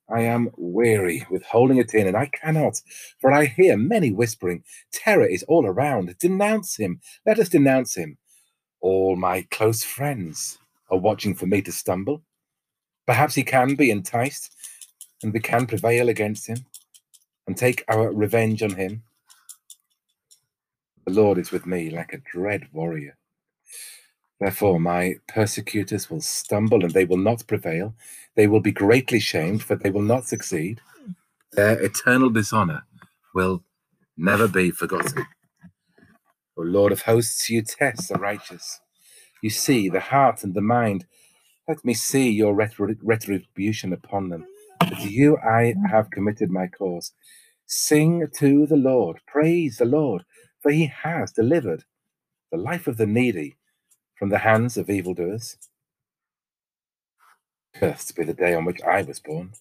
I 0.09 0.23
am 0.23 0.51
weary 0.57 1.27
with 1.31 1.45
holding 1.45 1.79
it 1.79 1.93
in, 1.95 2.07
and 2.07 2.17
I 2.17 2.27
cannot, 2.27 2.81
for 3.21 3.33
I 3.33 3.47
hear 3.47 3.77
many 3.77 4.13
whispering. 4.13 4.63
Terror 4.93 5.27
is 5.27 5.43
all 5.45 5.67
around. 5.67 6.17
Denounce 6.19 6.77
him. 6.77 7.01
Let 7.25 7.39
us 7.39 7.49
denounce 7.49 7.97
him. 7.97 8.17
All 8.81 9.17
my 9.17 9.43
close 9.51 9.83
friends 9.83 10.59
are 10.91 10.99
watching 10.99 11.35
for 11.35 11.47
me 11.47 11.61
to 11.63 11.73
stumble. 11.73 12.23
Perhaps 13.07 13.35
he 13.35 13.43
can 13.43 13.75
be 13.75 13.91
enticed, 13.91 14.55
and 15.23 15.33
we 15.33 15.41
can 15.41 15.67
prevail 15.67 16.09
against 16.09 16.47
him 16.47 16.59
and 17.47 17.57
take 17.57 17.85
our 17.89 18.13
revenge 18.13 18.63
on 18.63 18.71
him. 18.71 19.03
The 21.07 21.13
Lord 21.13 21.39
is 21.39 21.51
with 21.51 21.67
me 21.67 21.91
like 21.91 22.13
a 22.13 22.19
dread 22.19 22.69
warrior. 22.73 23.17
Therefore, 24.41 24.79
my 24.79 25.17
persecutors 25.29 26.11
will 26.11 26.21
stumble 26.21 26.85
and 26.85 26.93
they 26.93 27.05
will 27.05 27.17
not 27.17 27.47
prevail. 27.47 27.95
They 28.35 28.47
will 28.47 28.61
be 28.61 28.73
greatly 28.73 29.19
shamed, 29.19 29.63
for 29.63 29.77
they 29.77 29.91
will 29.91 30.03
not 30.03 30.27
succeed. 30.27 30.81
Their 31.53 31.81
eternal 31.83 32.29
dishonor 32.29 32.85
will 33.35 33.63
never 34.17 34.47
be 34.47 34.71
forgotten. 34.71 35.27
O 36.59 36.63
Lord 36.63 36.93
of 36.93 37.03
hosts, 37.03 37.49
you 37.49 37.63
test 37.63 38.09
the 38.09 38.19
righteous. 38.19 38.81
You 39.43 39.51
see 39.51 39.89
the 39.89 40.01
heart 40.01 40.45
and 40.45 40.55
the 40.55 40.61
mind. 40.61 41.07
Let 41.69 41.85
me 41.85 41.95
see 41.95 42.31
your 42.31 42.55
retribution 42.55 43.93
upon 43.93 44.29
them. 44.29 44.47
But 44.81 44.99
to 45.01 45.09
you 45.09 45.39
I 45.39 45.75
have 45.91 46.11
committed 46.11 46.51
my 46.51 46.67
cause. 46.67 47.13
Sing 47.67 48.27
to 48.39 48.67
the 48.67 48.77
Lord, 48.77 49.19
praise 49.27 49.79
the 49.79 49.87
Lord, 49.87 50.25
for 50.61 50.71
he 50.71 50.87
has 50.87 51.33
delivered 51.33 51.85
the 52.53 52.59
life 52.59 52.87
of 52.87 52.97
the 52.97 53.07
needy 53.07 53.57
from 54.19 54.31
the 54.31 54.39
hands 54.39 54.77
of 54.77 54.91
evildoers. 54.91 55.57
Cursed 57.75 58.17
be 58.17 58.25
the 58.25 58.35
day 58.35 58.55
on 58.55 58.65
which 58.65 58.81
I 58.83 59.03
was 59.03 59.21
born, 59.21 59.53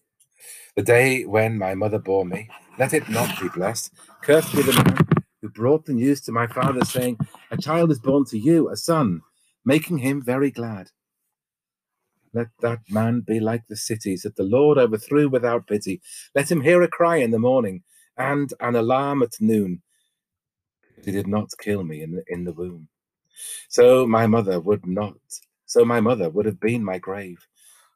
the 0.75 0.83
day 0.83 1.25
when 1.25 1.57
my 1.57 1.75
mother 1.75 1.99
bore 1.99 2.25
me. 2.25 2.49
Let 2.79 2.93
it 2.93 3.09
not 3.09 3.39
be 3.41 3.49
blessed. 3.49 3.93
Cursed 4.23 4.55
be 4.55 4.61
the 4.63 4.73
man 4.73 5.07
who 5.41 5.49
brought 5.49 5.85
the 5.85 5.93
news 5.93 6.21
to 6.21 6.31
my 6.31 6.47
father, 6.47 6.85
saying, 6.85 7.17
A 7.51 7.57
child 7.57 7.91
is 7.91 7.99
born 7.99 8.25
to 8.25 8.37
you, 8.37 8.69
a 8.69 8.77
son, 8.77 9.21
making 9.65 9.99
him 9.99 10.21
very 10.23 10.51
glad. 10.51 10.89
Let 12.33 12.47
that 12.61 12.79
man 12.89 13.21
be 13.21 13.39
like 13.39 13.63
the 13.67 13.77
cities 13.77 14.23
that 14.23 14.35
the 14.35 14.43
Lord 14.43 14.77
overthrew 14.77 15.29
without 15.29 15.67
pity. 15.67 16.01
Let 16.35 16.51
him 16.51 16.61
hear 16.61 16.81
a 16.83 16.87
cry 16.87 17.17
in 17.17 17.31
the 17.31 17.39
morning 17.39 17.83
and 18.17 18.53
an 18.59 18.75
alarm 18.75 19.23
at 19.23 19.33
noon. 19.39 19.81
He 21.03 21.11
did 21.11 21.27
not 21.27 21.49
kill 21.61 21.83
me 21.83 22.01
in 22.01 22.11
the, 22.13 22.23
in 22.27 22.43
the 22.45 22.53
womb. 22.53 22.89
So 23.69 24.05
my 24.07 24.27
mother 24.27 24.59
would 24.59 24.85
not, 24.85 25.17
so 25.65 25.85
my 25.85 25.99
mother 25.99 26.29
would 26.29 26.45
have 26.45 26.59
been 26.59 26.83
my 26.83 26.97
grave, 26.97 27.47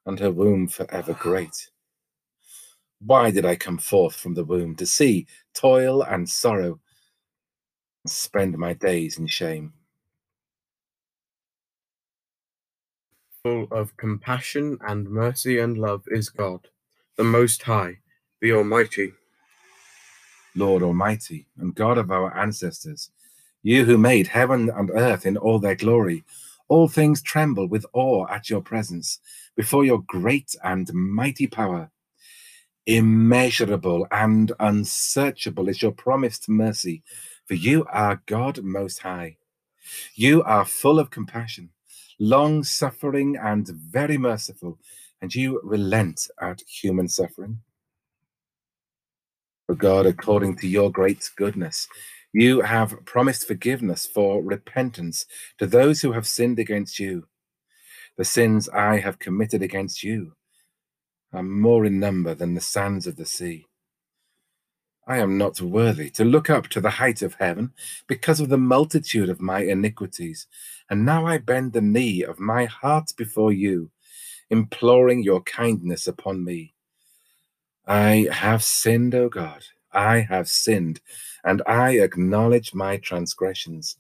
and 0.06 0.20
her 0.20 0.32
womb 0.32 0.68
forever 0.68 1.14
great. 1.14 1.70
Why 3.00 3.32
did 3.32 3.46
I 3.46 3.56
come 3.56 3.78
forth 3.78 4.16
from 4.16 4.34
the 4.34 4.44
womb 4.44 4.76
to 4.76 4.86
see 4.86 5.28
toil 5.54 6.02
and 6.04 6.28
sorrow, 6.30 6.80
and 8.04 8.12
spend 8.12 8.58
my 8.58 8.74
days 8.74 9.18
in 9.18 9.28
shame? 9.28 9.74
Full 13.44 13.68
of 13.72 13.96
compassion 13.96 14.78
and 14.82 15.10
mercy 15.10 15.60
and 15.60 15.78
love 15.78 16.04
is 16.08 16.30
God, 16.30 16.68
the 17.16 17.24
Most 17.24 17.64
High, 17.64 18.00
the 18.42 18.52
Almighty. 18.52 19.14
Lord 20.56 20.84
Almighty 20.84 21.48
and 21.60 21.74
God 21.74 21.98
of 21.98 22.12
our 22.12 22.36
ancestors, 22.38 23.12
you 23.64 23.86
who 23.86 23.98
made 23.98 24.28
heaven 24.28 24.70
and 24.70 24.90
earth 24.92 25.26
in 25.26 25.38
all 25.38 25.60
their 25.60 25.76
glory, 25.76 26.24
all 26.68 26.88
things 26.88 27.22
tremble 27.22 27.68
with 27.68 27.86
awe 27.94 28.28
at 28.28 28.50
your 28.50 28.62
presence, 28.62 29.20
before 29.56 29.84
your 29.84 30.02
great 30.08 30.56
and 30.64 30.94
mighty 30.94 31.48
power. 31.48 31.92
Immeasurable 32.86 34.08
and 34.12 34.52
unsearchable 34.60 35.68
is 35.68 35.82
your 35.82 35.92
promised 35.92 36.48
mercy, 36.48 37.04
for 37.46 37.56
you 37.56 37.86
are 37.92 38.22
God 38.26 38.64
Most 38.64 39.00
High. 39.00 39.38
You 40.16 40.44
are 40.44 40.66
full 40.66 41.00
of 41.00 41.10
compassion, 41.10 41.70
long 42.20 42.64
suffering, 42.64 43.36
and 43.36 43.68
very 43.68 44.18
merciful, 44.18 44.80
and 45.22 45.34
you 45.34 45.60
relent 45.64 46.28
at 46.42 46.62
human 46.62 47.08
suffering. 47.08 47.60
For 49.68 49.76
God, 49.76 50.06
according 50.06 50.58
to 50.58 50.68
your 50.68 50.92
great 50.92 51.30
goodness, 51.36 51.88
you 52.34 52.62
have 52.62 53.06
promised 53.06 53.48
forgiveness 53.48 54.06
for 54.06 54.44
repentance 54.44 55.26
to 55.58 55.66
those 55.66 56.02
who 56.02 56.12
have 56.12 56.28
sinned 56.28 56.60
against 56.60 57.00
you. 57.00 57.28
The 58.18 58.26
sins 58.26 58.70
I 58.70 59.00
have 59.00 59.20
committed 59.20 59.62
against 59.62 60.04
you 60.04 60.34
are 61.34 61.44
more 61.44 61.86
in 61.86 62.00
number 62.00 62.36
than 62.36 62.54
the 62.54 62.62
sands 62.62 63.08
of 63.08 63.16
the 63.16 63.26
sea. 63.26 63.66
I 65.08 65.18
am 65.18 65.40
not 65.40 65.60
worthy 65.60 66.12
to 66.12 66.24
look 66.24 66.52
up 66.52 66.68
to 66.68 66.80
the 66.80 66.92
height 66.92 67.24
of 67.24 67.34
heaven 67.34 67.74
because 68.08 68.40
of 68.40 68.50
the 68.50 68.60
multitude 68.60 69.30
of 69.30 69.42
my 69.42 69.62
iniquities. 69.62 70.46
And 70.88 71.04
now 71.04 71.26
I 71.26 71.40
bend 71.40 71.74
the 71.74 71.82
knee 71.82 72.22
of 72.22 72.40
my 72.40 72.66
heart 72.66 73.14
before 73.18 73.52
you, 73.52 73.90
imploring 74.52 75.24
your 75.24 75.42
kindness 75.42 76.08
upon 76.08 76.44
me. 76.44 76.76
I 77.88 78.28
have 78.32 78.64
sinned, 78.64 79.16
O 79.16 79.30
God, 79.30 79.64
I 79.94 80.22
have 80.22 80.50
sinned 80.50 81.02
and 81.44 81.62
I 81.68 82.00
acknowledge 82.00 82.74
my 82.74 82.98
transgressions, 82.98 83.96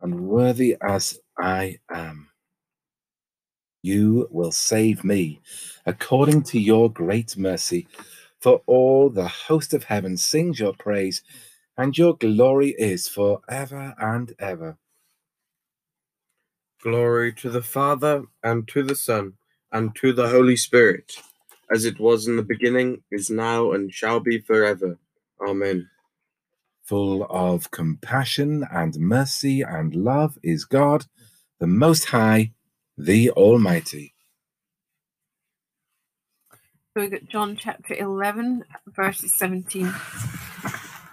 unworthy 0.00 0.76
as 0.82 1.20
I 1.38 1.78
am. 1.90 2.28
You 3.82 4.28
will 4.30 4.52
save 4.52 5.04
me 5.04 5.40
according 5.86 6.42
to 6.44 6.60
your 6.60 6.92
great 6.92 7.36
mercy, 7.36 7.88
for 8.40 8.62
all 8.66 9.10
the 9.10 9.28
host 9.28 9.74
of 9.74 9.84
heaven 9.84 10.16
sings 10.16 10.60
your 10.60 10.74
praise, 10.74 11.22
and 11.78 11.96
your 11.96 12.16
glory 12.16 12.70
is 12.78 13.08
for 13.08 13.40
ever 13.48 13.94
and 13.98 14.34
ever. 14.38 14.76
Glory 16.82 17.32
to 17.34 17.50
the 17.50 17.62
Father, 17.62 18.24
and 18.42 18.68
to 18.68 18.82
the 18.82 18.94
Son, 18.96 19.34
and 19.72 19.94
to 19.96 20.12
the 20.12 20.28
Holy 20.28 20.56
Spirit, 20.56 21.14
as 21.72 21.84
it 21.84 22.00
was 22.00 22.26
in 22.26 22.36
the 22.36 22.42
beginning, 22.42 23.02
is 23.10 23.30
now, 23.30 23.72
and 23.72 23.92
shall 23.92 24.20
be 24.20 24.38
forever. 24.38 24.98
Amen. 25.46 25.88
Full 26.84 27.24
of 27.30 27.70
compassion 27.70 28.66
and 28.72 28.98
mercy 28.98 29.62
and 29.62 29.94
love 29.94 30.38
is 30.42 30.64
God, 30.64 31.06
the 31.60 31.66
Most 31.66 32.06
High, 32.06 32.52
the 32.98 33.30
Almighty. 33.30 34.14
So 36.96 37.02
we 37.02 37.08
got 37.08 37.28
John 37.28 37.56
chapter 37.56 37.94
11, 37.94 38.64
verses 38.88 39.32
17. 39.36 39.86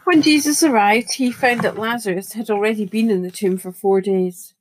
When 0.06 0.22
Jesus 0.22 0.64
arrived, 0.64 1.14
he 1.14 1.32
found 1.32 1.62
that 1.62 1.78
Lazarus 1.78 2.34
had 2.34 2.50
already 2.50 2.86
been 2.86 3.12
in 3.12 3.22
the 3.22 3.30
tomb 3.30 3.58
for 3.58 3.72
four 3.72 4.02
days. 4.02 4.56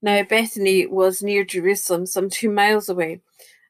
Now, 0.00 0.22
Bethany 0.22 0.86
was 0.86 1.22
near 1.22 1.44
Jerusalem, 1.44 2.06
some 2.06 2.30
two 2.30 2.50
miles 2.50 2.88
away, 2.88 3.20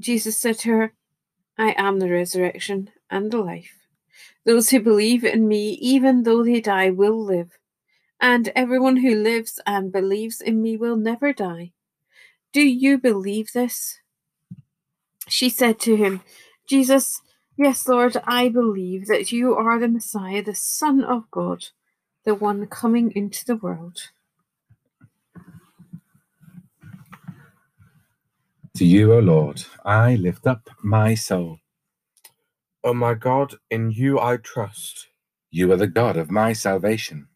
Jesus 0.00 0.38
said 0.38 0.58
to 0.60 0.70
her, 0.70 0.92
I 1.56 1.74
am 1.78 1.98
the 1.98 2.10
resurrection 2.10 2.90
and 3.10 3.30
the 3.30 3.38
life. 3.38 3.86
Those 4.44 4.70
who 4.70 4.80
believe 4.80 5.24
in 5.24 5.48
me, 5.48 5.70
even 5.80 6.24
though 6.24 6.44
they 6.44 6.60
die, 6.60 6.90
will 6.90 7.22
live. 7.22 7.58
And 8.20 8.52
everyone 8.54 8.98
who 8.98 9.14
lives 9.14 9.60
and 9.66 9.92
believes 9.92 10.40
in 10.40 10.60
me 10.62 10.76
will 10.76 10.96
never 10.96 11.32
die. 11.32 11.72
Do 12.52 12.62
you 12.62 12.98
believe 12.98 13.52
this? 13.52 14.00
She 15.28 15.48
said 15.48 15.80
to 15.80 15.96
him, 15.96 16.20
Jesus, 16.66 17.20
yes, 17.56 17.88
Lord, 17.88 18.16
I 18.24 18.48
believe 18.48 19.06
that 19.06 19.32
you 19.32 19.54
are 19.54 19.78
the 19.78 19.88
Messiah, 19.88 20.42
the 20.42 20.54
Son 20.54 21.02
of 21.02 21.30
God, 21.30 21.66
the 22.24 22.34
one 22.34 22.66
coming 22.66 23.12
into 23.12 23.44
the 23.44 23.56
world. 23.56 24.10
To 28.76 28.86
you, 28.86 29.12
O 29.14 29.20
Lord, 29.20 29.64
I 29.84 30.16
lift 30.16 30.46
up 30.46 30.70
my 30.82 31.14
soul. 31.14 31.58
O 32.84 32.94
my 32.94 33.14
God, 33.14 33.56
in 33.70 33.90
you 33.92 34.20
I 34.20 34.38
trust. 34.38 35.08
You 35.50 35.72
are 35.72 35.76
the 35.76 35.88
God 35.88 36.16
of 36.16 36.30
my 36.30 36.54
salvation. 36.54 37.28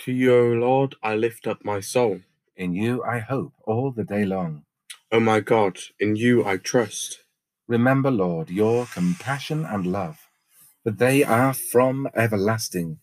To 0.00 0.12
you, 0.12 0.34
O 0.34 0.44
Lord, 0.54 0.96
I 1.02 1.16
lift 1.16 1.46
up 1.46 1.64
my 1.64 1.80
soul. 1.80 2.20
In 2.56 2.74
you 2.74 3.02
I 3.04 3.20
hope 3.20 3.54
all 3.66 3.92
the 3.92 4.04
day 4.04 4.24
long. 4.24 4.64
O 5.12 5.20
my 5.20 5.40
God, 5.40 5.78
in 6.00 6.16
you 6.16 6.44
I 6.46 6.58
trust. 6.58 7.20
Remember, 7.68 8.10
Lord, 8.10 8.50
your 8.50 8.86
compassion 8.86 9.66
and 9.66 9.86
love, 9.86 10.18
for 10.84 10.92
they 10.92 11.24
are 11.24 11.54
from 11.54 12.08
everlasting. 12.16 12.98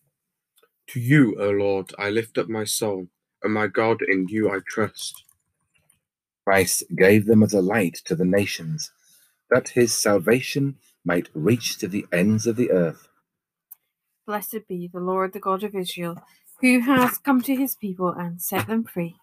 To 0.90 1.00
you, 1.02 1.36
O 1.40 1.52
Lord, 1.52 1.94
I 2.00 2.10
lift 2.12 2.38
up 2.38 2.50
my 2.50 2.66
soul, 2.66 3.08
and 3.44 3.54
my 3.54 3.68
God, 3.68 4.02
in 4.02 4.28
you 4.30 4.52
I 4.52 4.60
trust. 4.68 5.26
Christ 6.48 6.86
gave 6.96 7.26
them 7.26 7.44
as 7.44 7.54
a 7.54 7.60
light 7.60 7.96
to 8.06 8.16
the 8.16 8.24
nations, 8.24 8.90
that 9.50 9.68
his 9.68 9.94
salvation 9.94 10.78
might 11.04 11.28
reach 11.34 11.78
to 11.80 11.90
the 11.90 12.06
ends 12.10 12.48
of 12.48 12.56
the 12.56 12.72
earth. 12.72 13.10
Blessed 14.26 14.66
be 14.66 14.88
the 14.88 15.02
Lord, 15.02 15.34
the 15.34 15.42
God 15.42 15.66
of 15.66 15.76
Israel, 15.76 16.24
who 16.62 16.80
has 16.80 17.18
come 17.18 17.42
to 17.42 17.54
his 17.54 17.76
people 17.76 18.14
and 18.14 18.42
set 18.42 18.66
them 18.66 18.86
free. 18.86 19.18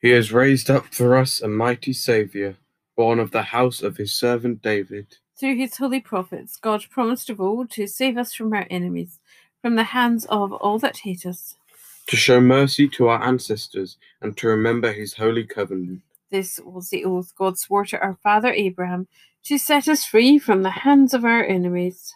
He 0.00 0.08
has 0.08 0.32
raised 0.32 0.70
up 0.70 0.86
for 0.86 1.18
us 1.18 1.42
a 1.42 1.48
mighty 1.48 1.92
Saviour, 1.92 2.54
born 2.96 3.18
of 3.18 3.32
the 3.32 3.42
house 3.42 3.82
of 3.82 3.98
his 3.98 4.14
servant 4.14 4.62
David. 4.62 5.18
Through 5.38 5.56
his 5.56 5.76
holy 5.76 6.00
prophets, 6.00 6.56
God 6.56 6.86
promised 6.88 7.28
of 7.28 7.42
old 7.42 7.70
to 7.72 7.86
save 7.86 8.16
us 8.16 8.32
from 8.32 8.54
our 8.54 8.66
enemies, 8.70 9.20
from 9.60 9.76
the 9.76 9.84
hands 9.92 10.24
of 10.30 10.50
all 10.50 10.78
that 10.78 11.00
hate 11.04 11.26
us. 11.26 11.56
To 12.08 12.16
show 12.16 12.40
mercy 12.40 12.88
to 12.88 13.08
our 13.08 13.22
ancestors 13.22 13.96
and 14.20 14.36
to 14.36 14.48
remember 14.48 14.92
his 14.92 15.14
holy 15.14 15.44
covenant. 15.44 16.02
This 16.30 16.60
was 16.64 16.90
the 16.90 17.04
oath 17.04 17.32
God 17.36 17.58
swore 17.58 17.84
to 17.86 18.00
our 18.00 18.18
father 18.22 18.52
Abraham 18.52 19.08
to 19.44 19.58
set 19.58 19.88
us 19.88 20.04
free 20.04 20.38
from 20.38 20.62
the 20.62 20.70
hands 20.70 21.14
of 21.14 21.24
our 21.24 21.44
enemies. 21.44 22.14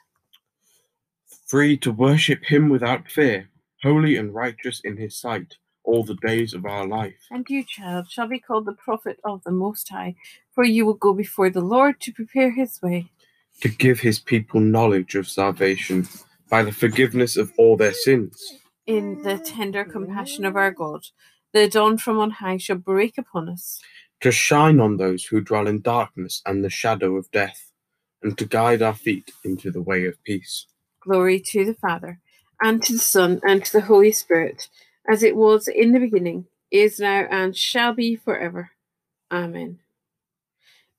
Free 1.46 1.76
to 1.78 1.90
worship 1.90 2.44
him 2.44 2.68
without 2.68 3.10
fear, 3.10 3.48
holy 3.82 4.16
and 4.16 4.34
righteous 4.34 4.80
in 4.84 4.96
his 4.96 5.18
sight 5.18 5.56
all 5.88 6.04
the 6.04 6.16
days 6.16 6.52
of 6.52 6.66
our 6.66 6.86
life. 6.86 7.16
And 7.30 7.46
you, 7.48 7.64
child, 7.64 8.10
shall 8.10 8.28
be 8.28 8.38
called 8.38 8.66
the 8.66 8.72
prophet 8.72 9.18
of 9.24 9.42
the 9.44 9.50
Most 9.50 9.88
High, 9.88 10.16
for 10.54 10.64
you 10.64 10.84
will 10.84 10.94
go 10.94 11.14
before 11.14 11.48
the 11.48 11.62
Lord 11.62 11.98
to 12.00 12.12
prepare 12.12 12.50
his 12.50 12.80
way. 12.82 13.10
To 13.62 13.68
give 13.70 14.00
his 14.00 14.18
people 14.18 14.60
knowledge 14.60 15.14
of 15.14 15.26
salvation 15.26 16.06
by 16.50 16.62
the 16.62 16.72
forgiveness 16.72 17.36
of 17.38 17.52
all 17.56 17.76
their 17.76 17.94
sins. 17.94 18.58
In 18.88 19.22
the 19.22 19.36
tender 19.36 19.84
compassion 19.84 20.46
of 20.46 20.56
our 20.56 20.70
God, 20.70 21.02
the 21.52 21.68
dawn 21.68 21.98
from 21.98 22.18
on 22.18 22.30
high 22.30 22.56
shall 22.56 22.78
break 22.78 23.18
upon 23.18 23.50
us. 23.50 23.82
To 24.22 24.32
shine 24.32 24.80
on 24.80 24.96
those 24.96 25.24
who 25.24 25.42
dwell 25.42 25.66
in 25.66 25.82
darkness 25.82 26.40
and 26.46 26.64
the 26.64 26.70
shadow 26.70 27.16
of 27.16 27.30
death, 27.30 27.70
and 28.22 28.38
to 28.38 28.46
guide 28.46 28.80
our 28.80 28.94
feet 28.94 29.30
into 29.44 29.70
the 29.70 29.82
way 29.82 30.06
of 30.06 30.24
peace. 30.24 30.64
Glory 31.02 31.38
to 31.38 31.66
the 31.66 31.74
Father, 31.74 32.18
and 32.62 32.82
to 32.84 32.94
the 32.94 32.98
Son, 32.98 33.42
and 33.46 33.62
to 33.62 33.72
the 33.72 33.82
Holy 33.82 34.10
Spirit, 34.10 34.70
as 35.06 35.22
it 35.22 35.36
was 35.36 35.68
in 35.68 35.92
the 35.92 36.00
beginning, 36.00 36.46
is 36.70 36.98
now, 36.98 37.26
and 37.30 37.54
shall 37.54 37.92
be 37.92 38.16
forever. 38.16 38.70
Amen. 39.30 39.80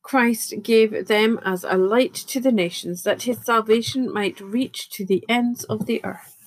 Christ 0.03 0.53
gave 0.61 1.07
them 1.07 1.39
as 1.43 1.63
a 1.63 1.75
light 1.75 2.13
to 2.13 2.39
the 2.39 2.51
nations, 2.51 3.01
that 3.01 3.23
his 3.23 3.43
salvation 3.43 4.13
might 4.13 4.39
reach 4.39 4.91
to 4.91 5.03
the 5.03 5.25
ends 5.27 5.63
of 5.63 5.87
the 5.87 6.05
earth. 6.05 6.38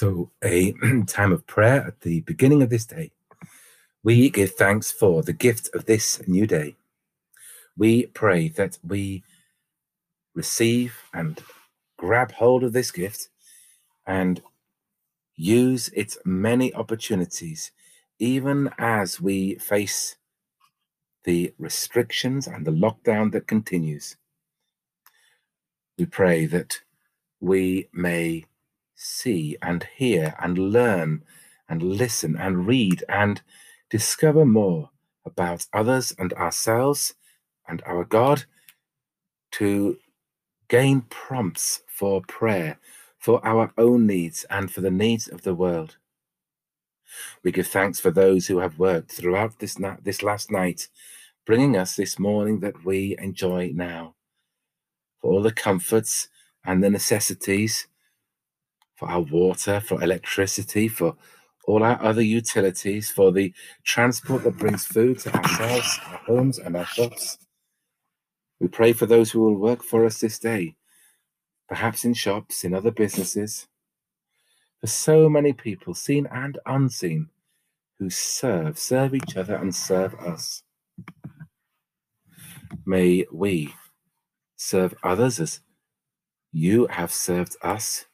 So, 0.00 0.30
a 0.44 0.74
time 1.08 1.32
of 1.32 1.44
prayer 1.48 1.84
at 1.84 2.02
the 2.02 2.20
beginning 2.20 2.62
of 2.62 2.70
this 2.70 2.86
day. 2.86 3.10
We 4.04 4.30
give 4.30 4.52
thanks 4.52 4.92
for 4.92 5.24
the 5.24 5.32
gift 5.32 5.70
of 5.74 5.86
this 5.86 6.22
new 6.28 6.46
day. 6.46 6.76
We 7.76 8.06
pray 8.06 8.48
that 8.50 8.78
we 8.86 9.24
receive 10.36 10.94
and 11.12 11.42
grab 11.96 12.30
hold 12.30 12.62
of 12.62 12.72
this 12.74 12.92
gift 12.92 13.28
and 14.06 14.40
use 15.34 15.88
its 15.88 16.16
many 16.24 16.72
opportunities, 16.74 17.72
even 18.20 18.70
as 18.78 19.20
we 19.20 19.56
face 19.56 20.14
the 21.24 21.52
restrictions 21.58 22.46
and 22.46 22.64
the 22.64 22.70
lockdown 22.70 23.32
that 23.32 23.48
continues. 23.48 24.16
We 25.98 26.06
pray 26.06 26.46
that 26.46 26.82
we 27.40 27.88
may 27.92 28.44
see 28.98 29.56
and 29.62 29.86
hear 29.96 30.36
and 30.42 30.58
learn 30.58 31.24
and 31.68 31.82
listen 31.82 32.36
and 32.38 32.66
read 32.68 33.04
and 33.08 33.42
discover 33.90 34.46
more 34.46 34.90
about 35.26 35.66
others 35.74 36.14
and 36.18 36.32
ourselves 36.34 37.14
and 37.68 37.82
our 37.86 38.04
God 38.04 38.44
to 39.52 39.98
gain 40.68 41.02
prompts 41.02 41.82
for 41.88 42.22
prayer 42.22 42.78
for 43.18 43.44
our 43.46 43.72
own 43.78 44.06
needs 44.06 44.46
and 44.50 44.70
for 44.72 44.82
the 44.82 44.90
needs 44.92 45.28
of 45.28 45.42
the 45.42 45.54
world. 45.54 45.96
We 47.44 47.52
give 47.52 47.68
thanks 47.68 48.00
for 48.00 48.10
those 48.12 48.48
who 48.48 48.60
have 48.60 48.78
worked 48.78 49.12
throughout 49.12 49.60
this, 49.60 49.78
na- 49.78 49.98
this 50.02 50.22
last 50.22 50.52
night, 50.52 50.88
bringing 51.46 51.76
us 51.76 51.96
this 51.96 52.18
morning 52.18 52.60
that 52.60 52.84
we 52.84 53.16
enjoy 53.18 53.72
now, 53.74 54.16
for 55.20 55.32
all 55.32 55.42
the 55.42 55.52
comforts 55.52 56.28
and 56.64 56.84
the 56.84 56.90
necessities 56.90 57.88
for 58.98 59.08
our 59.08 59.20
water, 59.20 59.80
for 59.80 60.02
electricity, 60.02 60.88
for 60.88 61.16
all 61.68 61.84
our 61.84 62.02
other 62.02 62.22
utilities, 62.22 63.10
for 63.10 63.30
the 63.30 63.54
transport 63.84 64.42
that 64.42 64.58
brings 64.58 64.84
food 64.84 65.20
to 65.20 65.32
ourselves, 65.36 66.00
our 66.06 66.18
homes, 66.26 66.58
and 66.58 66.76
our 66.76 66.84
shops. 66.84 67.38
We 68.58 68.66
pray 68.66 68.92
for 68.92 69.06
those 69.06 69.30
who 69.30 69.40
will 69.40 69.54
work 69.54 69.84
for 69.84 70.04
us 70.04 70.18
this 70.18 70.40
day, 70.40 70.74
perhaps 71.68 72.04
in 72.04 72.14
shops, 72.14 72.64
in 72.64 72.74
other 72.74 72.90
businesses, 72.90 73.68
for 74.80 74.88
so 74.88 75.28
many 75.28 75.52
people, 75.52 75.94
seen 75.94 76.26
and 76.32 76.58
unseen, 76.66 77.28
who 78.00 78.10
serve, 78.10 78.80
serve 78.80 79.14
each 79.14 79.36
other, 79.36 79.54
and 79.54 79.72
serve 79.72 80.14
us. 80.14 80.64
May 82.84 83.26
we 83.32 83.74
serve 84.56 84.94
others 85.04 85.38
as 85.38 85.60
you 86.50 86.88
have 86.88 87.12
served 87.12 87.54
us 87.62 88.07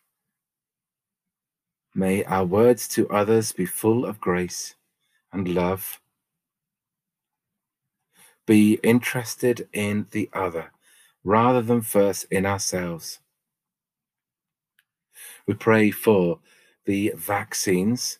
May 1.94 2.24
our 2.24 2.44
words 2.44 2.88
to 2.88 3.08
others 3.08 3.52
be 3.52 3.66
full 3.66 4.04
of 4.04 4.20
grace 4.20 4.74
and 5.32 5.46
love. 5.54 6.00
Be 8.46 8.80
interested 8.82 9.68
in 9.72 10.06
the 10.10 10.28
other 10.32 10.72
rather 11.22 11.62
than 11.62 11.82
first 11.82 12.26
in 12.30 12.44
ourselves. 12.46 13.20
We 15.46 15.54
pray 15.54 15.90
for 15.92 16.40
the 16.84 17.12
vaccines 17.16 18.18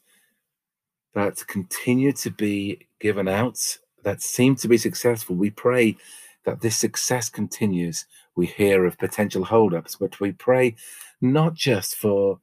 that 1.15 1.45
continue 1.47 2.13
to 2.13 2.31
be 2.31 2.87
given 3.01 3.29
out, 3.29 3.79
that 4.05 4.23
seem 4.23 4.57
to 4.57 4.69
be 4.69 4.79
successful. 4.79 5.37
We 5.37 5.51
pray 5.51 5.97
that 6.45 6.61
this 6.61 6.77
success 6.77 7.29
continues. 7.29 8.07
We 8.37 8.47
hear 8.47 8.85
of 8.85 8.99
potential 8.99 9.45
holdups, 9.45 9.97
but 9.97 10.21
we 10.21 10.33
pray 10.33 10.77
not 11.21 11.55
just 11.55 11.97
for 11.97 12.41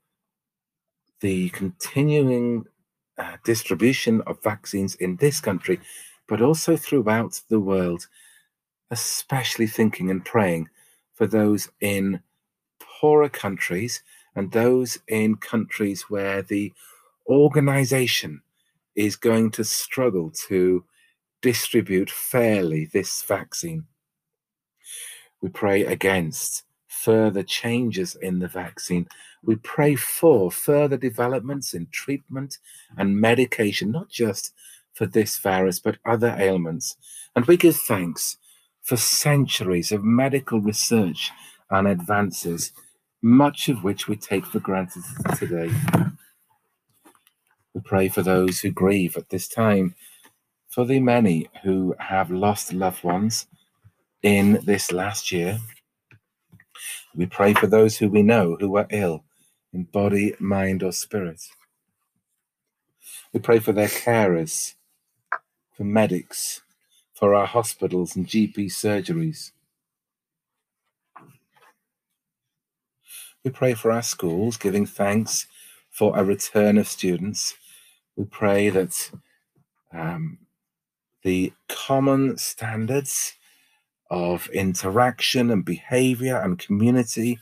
the 1.22 1.50
continuing 1.50 2.66
uh, 3.18 3.38
distribution 3.44 4.22
of 4.28 4.44
vaccines 4.44 4.96
in 4.96 5.16
this 5.18 5.40
country, 5.40 5.80
but 6.28 6.42
also 6.42 6.76
throughout 6.76 7.42
the 7.50 7.60
world, 7.60 8.08
especially 8.90 9.68
thinking 9.68 10.10
and 10.10 10.26
praying 10.26 10.70
for 11.14 11.28
those 11.28 11.70
in 11.80 12.22
poorer 12.80 13.30
countries 13.30 14.04
and 14.36 14.52
those 14.52 14.98
in 15.08 15.36
countries 15.36 16.04
where 16.10 16.42
the 16.42 16.74
organization 17.28 18.42
is 18.96 19.16
going 19.16 19.52
to 19.52 19.64
struggle 19.64 20.32
to 20.32 20.84
distribute 21.42 22.10
fairly 22.10 22.86
this 22.86 23.22
vaccine. 23.24 23.86
We 25.42 25.50
pray 25.50 25.86
against 25.86 26.64
further 27.04 27.44
changes 27.44 28.16
in 28.16 28.40
the 28.40 28.48
vaccine. 28.48 29.08
We 29.44 29.56
pray 29.56 29.96
for 29.96 30.52
further 30.52 30.98
developments 30.98 31.74
in 31.74 31.88
treatment 31.92 32.58
and 32.98 33.20
medication, 33.20 33.92
not 33.92 34.10
just 34.10 34.54
for 34.94 35.06
this 35.06 35.38
virus, 35.40 35.80
but 35.80 35.98
other 36.06 36.36
ailments. 36.38 36.96
And 37.36 37.46
we 37.46 37.58
give 37.58 37.76
thanks 37.76 38.38
for 38.84 38.98
centuries 38.98 39.92
of 39.92 40.04
medical 40.04 40.60
research 40.60 41.32
and 41.70 41.88
advances, 41.88 42.72
much 43.22 43.70
of 43.70 43.84
which 43.84 44.08
we 44.08 44.16
take 44.16 44.46
for 44.46 44.60
granted 44.60 45.04
today. 45.38 45.72
We 47.74 47.82
pray 47.82 48.10
for 48.10 48.22
those 48.22 48.60
who 48.60 48.72
grieve 48.72 49.16
at 49.16 49.30
this 49.30 49.48
time, 49.48 49.96
for 50.70 50.86
the 50.86 51.00
many 51.00 51.50
who 51.64 51.96
have 52.00 52.30
lost 52.32 52.74
loved 52.74 53.04
ones 53.04 53.48
in 54.24 54.60
this 54.66 54.92
last 54.92 55.32
year, 55.32 55.60
we 57.15 57.26
pray 57.28 57.54
for 57.54 57.67
those 57.67 57.97
who 57.97 58.10
we 58.10 58.24
know 58.24 58.58
who 58.60 58.78
are 58.78 58.88
ill 58.91 59.24
in 59.74 59.84
body, 59.86 60.36
mind, 60.39 60.84
or 60.84 60.91
spirit. 60.91 61.41
We 63.34 63.39
pray 63.39 63.60
for 63.60 63.74
their 63.74 63.88
carers, 63.88 64.76
for 65.76 65.84
medics, 65.84 66.62
for 67.13 67.36
our 67.36 67.47
hospitals 67.47 68.15
and 68.15 68.28
GP 68.28 68.67
surgeries. 68.67 69.52
We 73.43 73.52
pray 73.52 73.74
for 73.74 73.91
our 73.91 74.04
schools, 74.04 74.58
giving 74.58 74.86
thanks 74.86 75.47
for 75.89 76.17
a 76.17 76.24
return 76.24 76.78
of 76.78 76.88
students. 76.88 77.56
We 78.17 78.26
pray 78.26 78.69
that 78.69 79.12
um, 79.93 80.39
the 81.24 81.54
common 81.69 82.38
standards 82.38 83.34
of 84.12 84.47
interaction 84.50 85.50
and 85.50 85.65
behavior 85.65 86.38
and 86.38 86.60
community 86.60 87.39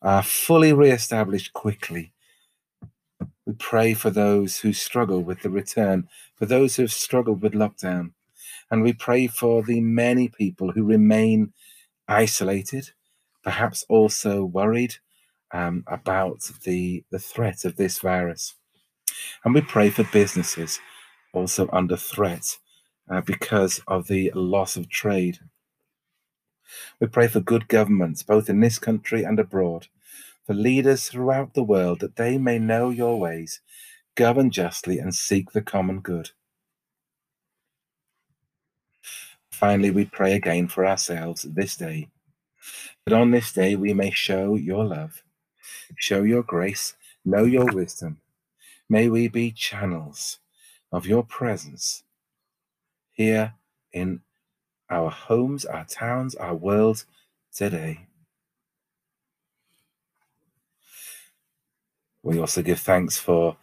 are 0.00 0.22
fully 0.22 0.72
re-established 0.72 1.52
quickly. 1.52 2.12
We 3.44 3.54
pray 3.54 3.94
for 3.94 4.10
those 4.10 4.58
who 4.58 4.72
struggle 4.72 5.22
with 5.22 5.42
the 5.42 5.50
return, 5.50 6.08
for 6.36 6.46
those 6.46 6.76
who 6.76 6.82
have 6.82 6.92
struggled 6.92 7.42
with 7.42 7.52
lockdown, 7.52 8.12
and 8.70 8.82
we 8.82 8.92
pray 8.92 9.26
for 9.26 9.62
the 9.62 9.80
many 9.80 10.28
people 10.28 10.70
who 10.70 10.84
remain 10.84 11.52
isolated, 12.08 12.90
perhaps 13.42 13.84
also 13.88 14.44
worried 14.44 14.94
um, 15.50 15.84
about 15.88 16.48
the, 16.62 17.04
the 17.10 17.18
threat 17.18 17.64
of 17.64 17.76
this 17.76 17.98
virus. 17.98 18.54
And 19.44 19.52
we 19.54 19.60
pray 19.60 19.90
for 19.90 20.04
businesses 20.04 20.80
also 21.32 21.68
under 21.72 21.96
threat 21.96 22.56
uh, 23.10 23.20
because 23.20 23.80
of 23.88 24.06
the 24.06 24.30
loss 24.34 24.76
of 24.76 24.88
trade. 24.88 25.38
We 27.00 27.06
pray 27.06 27.28
for 27.28 27.40
good 27.40 27.68
governments, 27.68 28.22
both 28.22 28.48
in 28.48 28.60
this 28.60 28.78
country 28.78 29.24
and 29.24 29.38
abroad, 29.38 29.88
for 30.46 30.54
leaders 30.54 31.08
throughout 31.08 31.54
the 31.54 31.64
world, 31.64 32.00
that 32.00 32.16
they 32.16 32.38
may 32.38 32.58
know 32.58 32.90
your 32.90 33.18
ways, 33.18 33.60
govern 34.14 34.50
justly, 34.50 34.98
and 34.98 35.14
seek 35.14 35.52
the 35.52 35.62
common 35.62 36.00
good. 36.00 36.30
Finally, 39.50 39.90
we 39.90 40.04
pray 40.04 40.34
again 40.34 40.68
for 40.68 40.84
ourselves 40.84 41.42
this 41.42 41.76
day, 41.76 42.08
that 43.06 43.14
on 43.14 43.30
this 43.30 43.52
day 43.52 43.76
we 43.76 43.94
may 43.94 44.10
show 44.10 44.56
your 44.56 44.84
love, 44.84 45.22
show 45.96 46.22
your 46.22 46.42
grace, 46.42 46.94
know 47.24 47.44
your 47.44 47.66
wisdom. 47.66 48.20
May 48.88 49.08
we 49.08 49.28
be 49.28 49.50
channels 49.50 50.38
of 50.92 51.06
your 51.06 51.24
presence 51.24 52.02
here 53.12 53.54
in 53.92 54.20
our 54.90 55.10
homes, 55.10 55.64
our 55.64 55.84
towns, 55.84 56.34
our 56.34 56.54
world 56.54 57.04
today. 57.52 58.06
We 62.22 62.38
also 62.38 62.62
give 62.62 62.80
thanks 62.80 63.18
for 63.18 63.56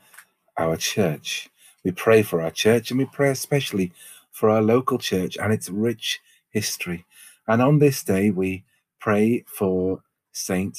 our 0.58 0.78
church. 0.78 1.50
We 1.84 1.92
pray 1.92 2.22
for 2.22 2.42
our 2.42 2.52
church 2.52 2.92
and 2.92 3.00
we 3.00 3.06
pray 3.06 3.32
especially 3.32 3.92
for 4.32 4.50
our 4.50 4.62
local 4.62 4.98
church 4.98 5.38
and 5.38 5.52
its 5.52 5.70
rich 5.70 6.20
history. 6.52 7.06
And 7.48 7.62
on 7.62 7.80
this 7.80 8.04
day, 8.04 8.30
we 8.30 8.64
pray 9.00 9.44
for 9.48 10.04
Saint, 10.32 10.78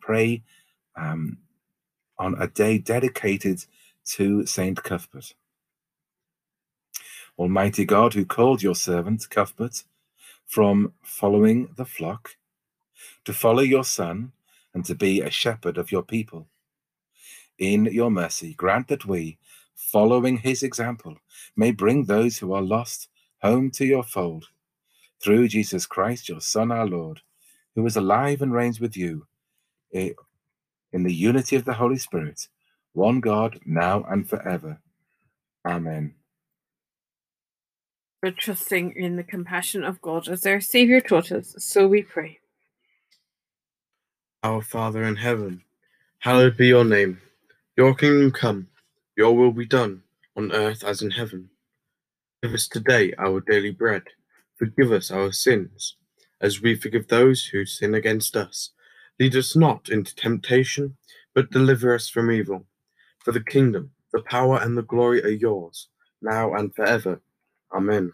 pray 0.00 0.42
um, 0.96 1.38
on 2.18 2.36
a 2.38 2.46
day 2.46 2.78
dedicated 2.78 3.64
to 4.04 4.46
Saint 4.46 4.82
Cuthbert. 4.82 5.34
Almighty 7.42 7.84
God, 7.84 8.14
who 8.14 8.24
called 8.24 8.62
your 8.62 8.76
servant 8.76 9.28
Cuthbert 9.28 9.82
from 10.46 10.92
following 11.02 11.70
the 11.76 11.84
flock 11.84 12.36
to 13.24 13.32
follow 13.32 13.62
your 13.62 13.82
Son 13.82 14.30
and 14.72 14.84
to 14.84 14.94
be 14.94 15.20
a 15.20 15.28
shepherd 15.28 15.76
of 15.76 15.90
your 15.90 16.04
people. 16.04 16.46
In 17.58 17.86
your 17.86 18.12
mercy, 18.12 18.54
grant 18.54 18.86
that 18.88 19.06
we, 19.06 19.38
following 19.74 20.36
his 20.36 20.62
example, 20.62 21.16
may 21.56 21.72
bring 21.72 22.04
those 22.04 22.38
who 22.38 22.52
are 22.52 22.62
lost 22.62 23.08
home 23.42 23.72
to 23.72 23.84
your 23.84 24.04
fold. 24.04 24.46
Through 25.20 25.48
Jesus 25.48 25.84
Christ, 25.84 26.28
your 26.28 26.40
Son, 26.40 26.70
our 26.70 26.86
Lord, 26.86 27.22
who 27.74 27.84
is 27.84 27.96
alive 27.96 28.40
and 28.40 28.52
reigns 28.52 28.78
with 28.78 28.96
you 28.96 29.26
eh, 29.92 30.10
in 30.92 31.02
the 31.02 31.12
unity 31.12 31.56
of 31.56 31.64
the 31.64 31.74
Holy 31.74 31.98
Spirit, 31.98 32.46
one 32.92 33.18
God, 33.18 33.58
now 33.66 34.04
and 34.08 34.30
forever. 34.30 34.78
Amen. 35.66 36.14
We're 38.22 38.30
trusting 38.30 38.92
in 38.92 39.16
the 39.16 39.24
compassion 39.24 39.82
of 39.82 40.00
God 40.00 40.28
as 40.28 40.46
our 40.46 40.60
Saviour 40.60 41.00
taught 41.00 41.32
us, 41.32 41.56
so 41.58 41.88
we 41.88 42.02
pray. 42.02 42.38
Our 44.44 44.62
Father 44.62 45.02
in 45.02 45.16
heaven, 45.16 45.62
hallowed 46.20 46.56
be 46.56 46.68
your 46.68 46.84
name. 46.84 47.20
Your 47.76 47.96
kingdom 47.96 48.30
come, 48.30 48.68
your 49.16 49.36
will 49.36 49.50
be 49.50 49.66
done, 49.66 50.04
on 50.36 50.52
earth 50.52 50.84
as 50.84 51.02
in 51.02 51.10
heaven. 51.10 51.50
Give 52.44 52.54
us 52.54 52.68
today 52.68 53.12
our 53.18 53.40
daily 53.40 53.72
bread. 53.72 54.04
Forgive 54.56 54.92
us 54.92 55.10
our 55.10 55.32
sins, 55.32 55.96
as 56.40 56.62
we 56.62 56.76
forgive 56.76 57.08
those 57.08 57.46
who 57.46 57.66
sin 57.66 57.92
against 57.92 58.36
us. 58.36 58.70
Lead 59.18 59.34
us 59.34 59.56
not 59.56 59.88
into 59.88 60.14
temptation, 60.14 60.96
but 61.34 61.50
deliver 61.50 61.92
us 61.92 62.08
from 62.08 62.30
evil. 62.30 62.66
For 63.24 63.32
the 63.32 63.42
kingdom, 63.42 63.90
the 64.12 64.22
power, 64.22 64.60
and 64.62 64.78
the 64.78 64.82
glory 64.82 65.24
are 65.24 65.28
yours, 65.28 65.88
now 66.20 66.54
and 66.54 66.72
forever. 66.72 67.20
Amen. 67.74 68.12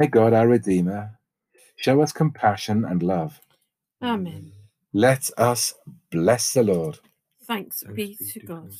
May 0.00 0.08
God, 0.08 0.32
our 0.34 0.48
Redeemer, 0.48 1.18
show 1.76 2.02
us 2.02 2.12
compassion 2.12 2.84
and 2.84 3.02
love. 3.02 3.40
Amen. 4.02 4.52
Let 4.92 5.30
us 5.38 5.74
bless 6.10 6.52
the 6.54 6.64
Lord. 6.64 6.98
Thanks, 7.46 7.84
be 7.94 8.16
to 8.32 8.40
God. 8.40 8.72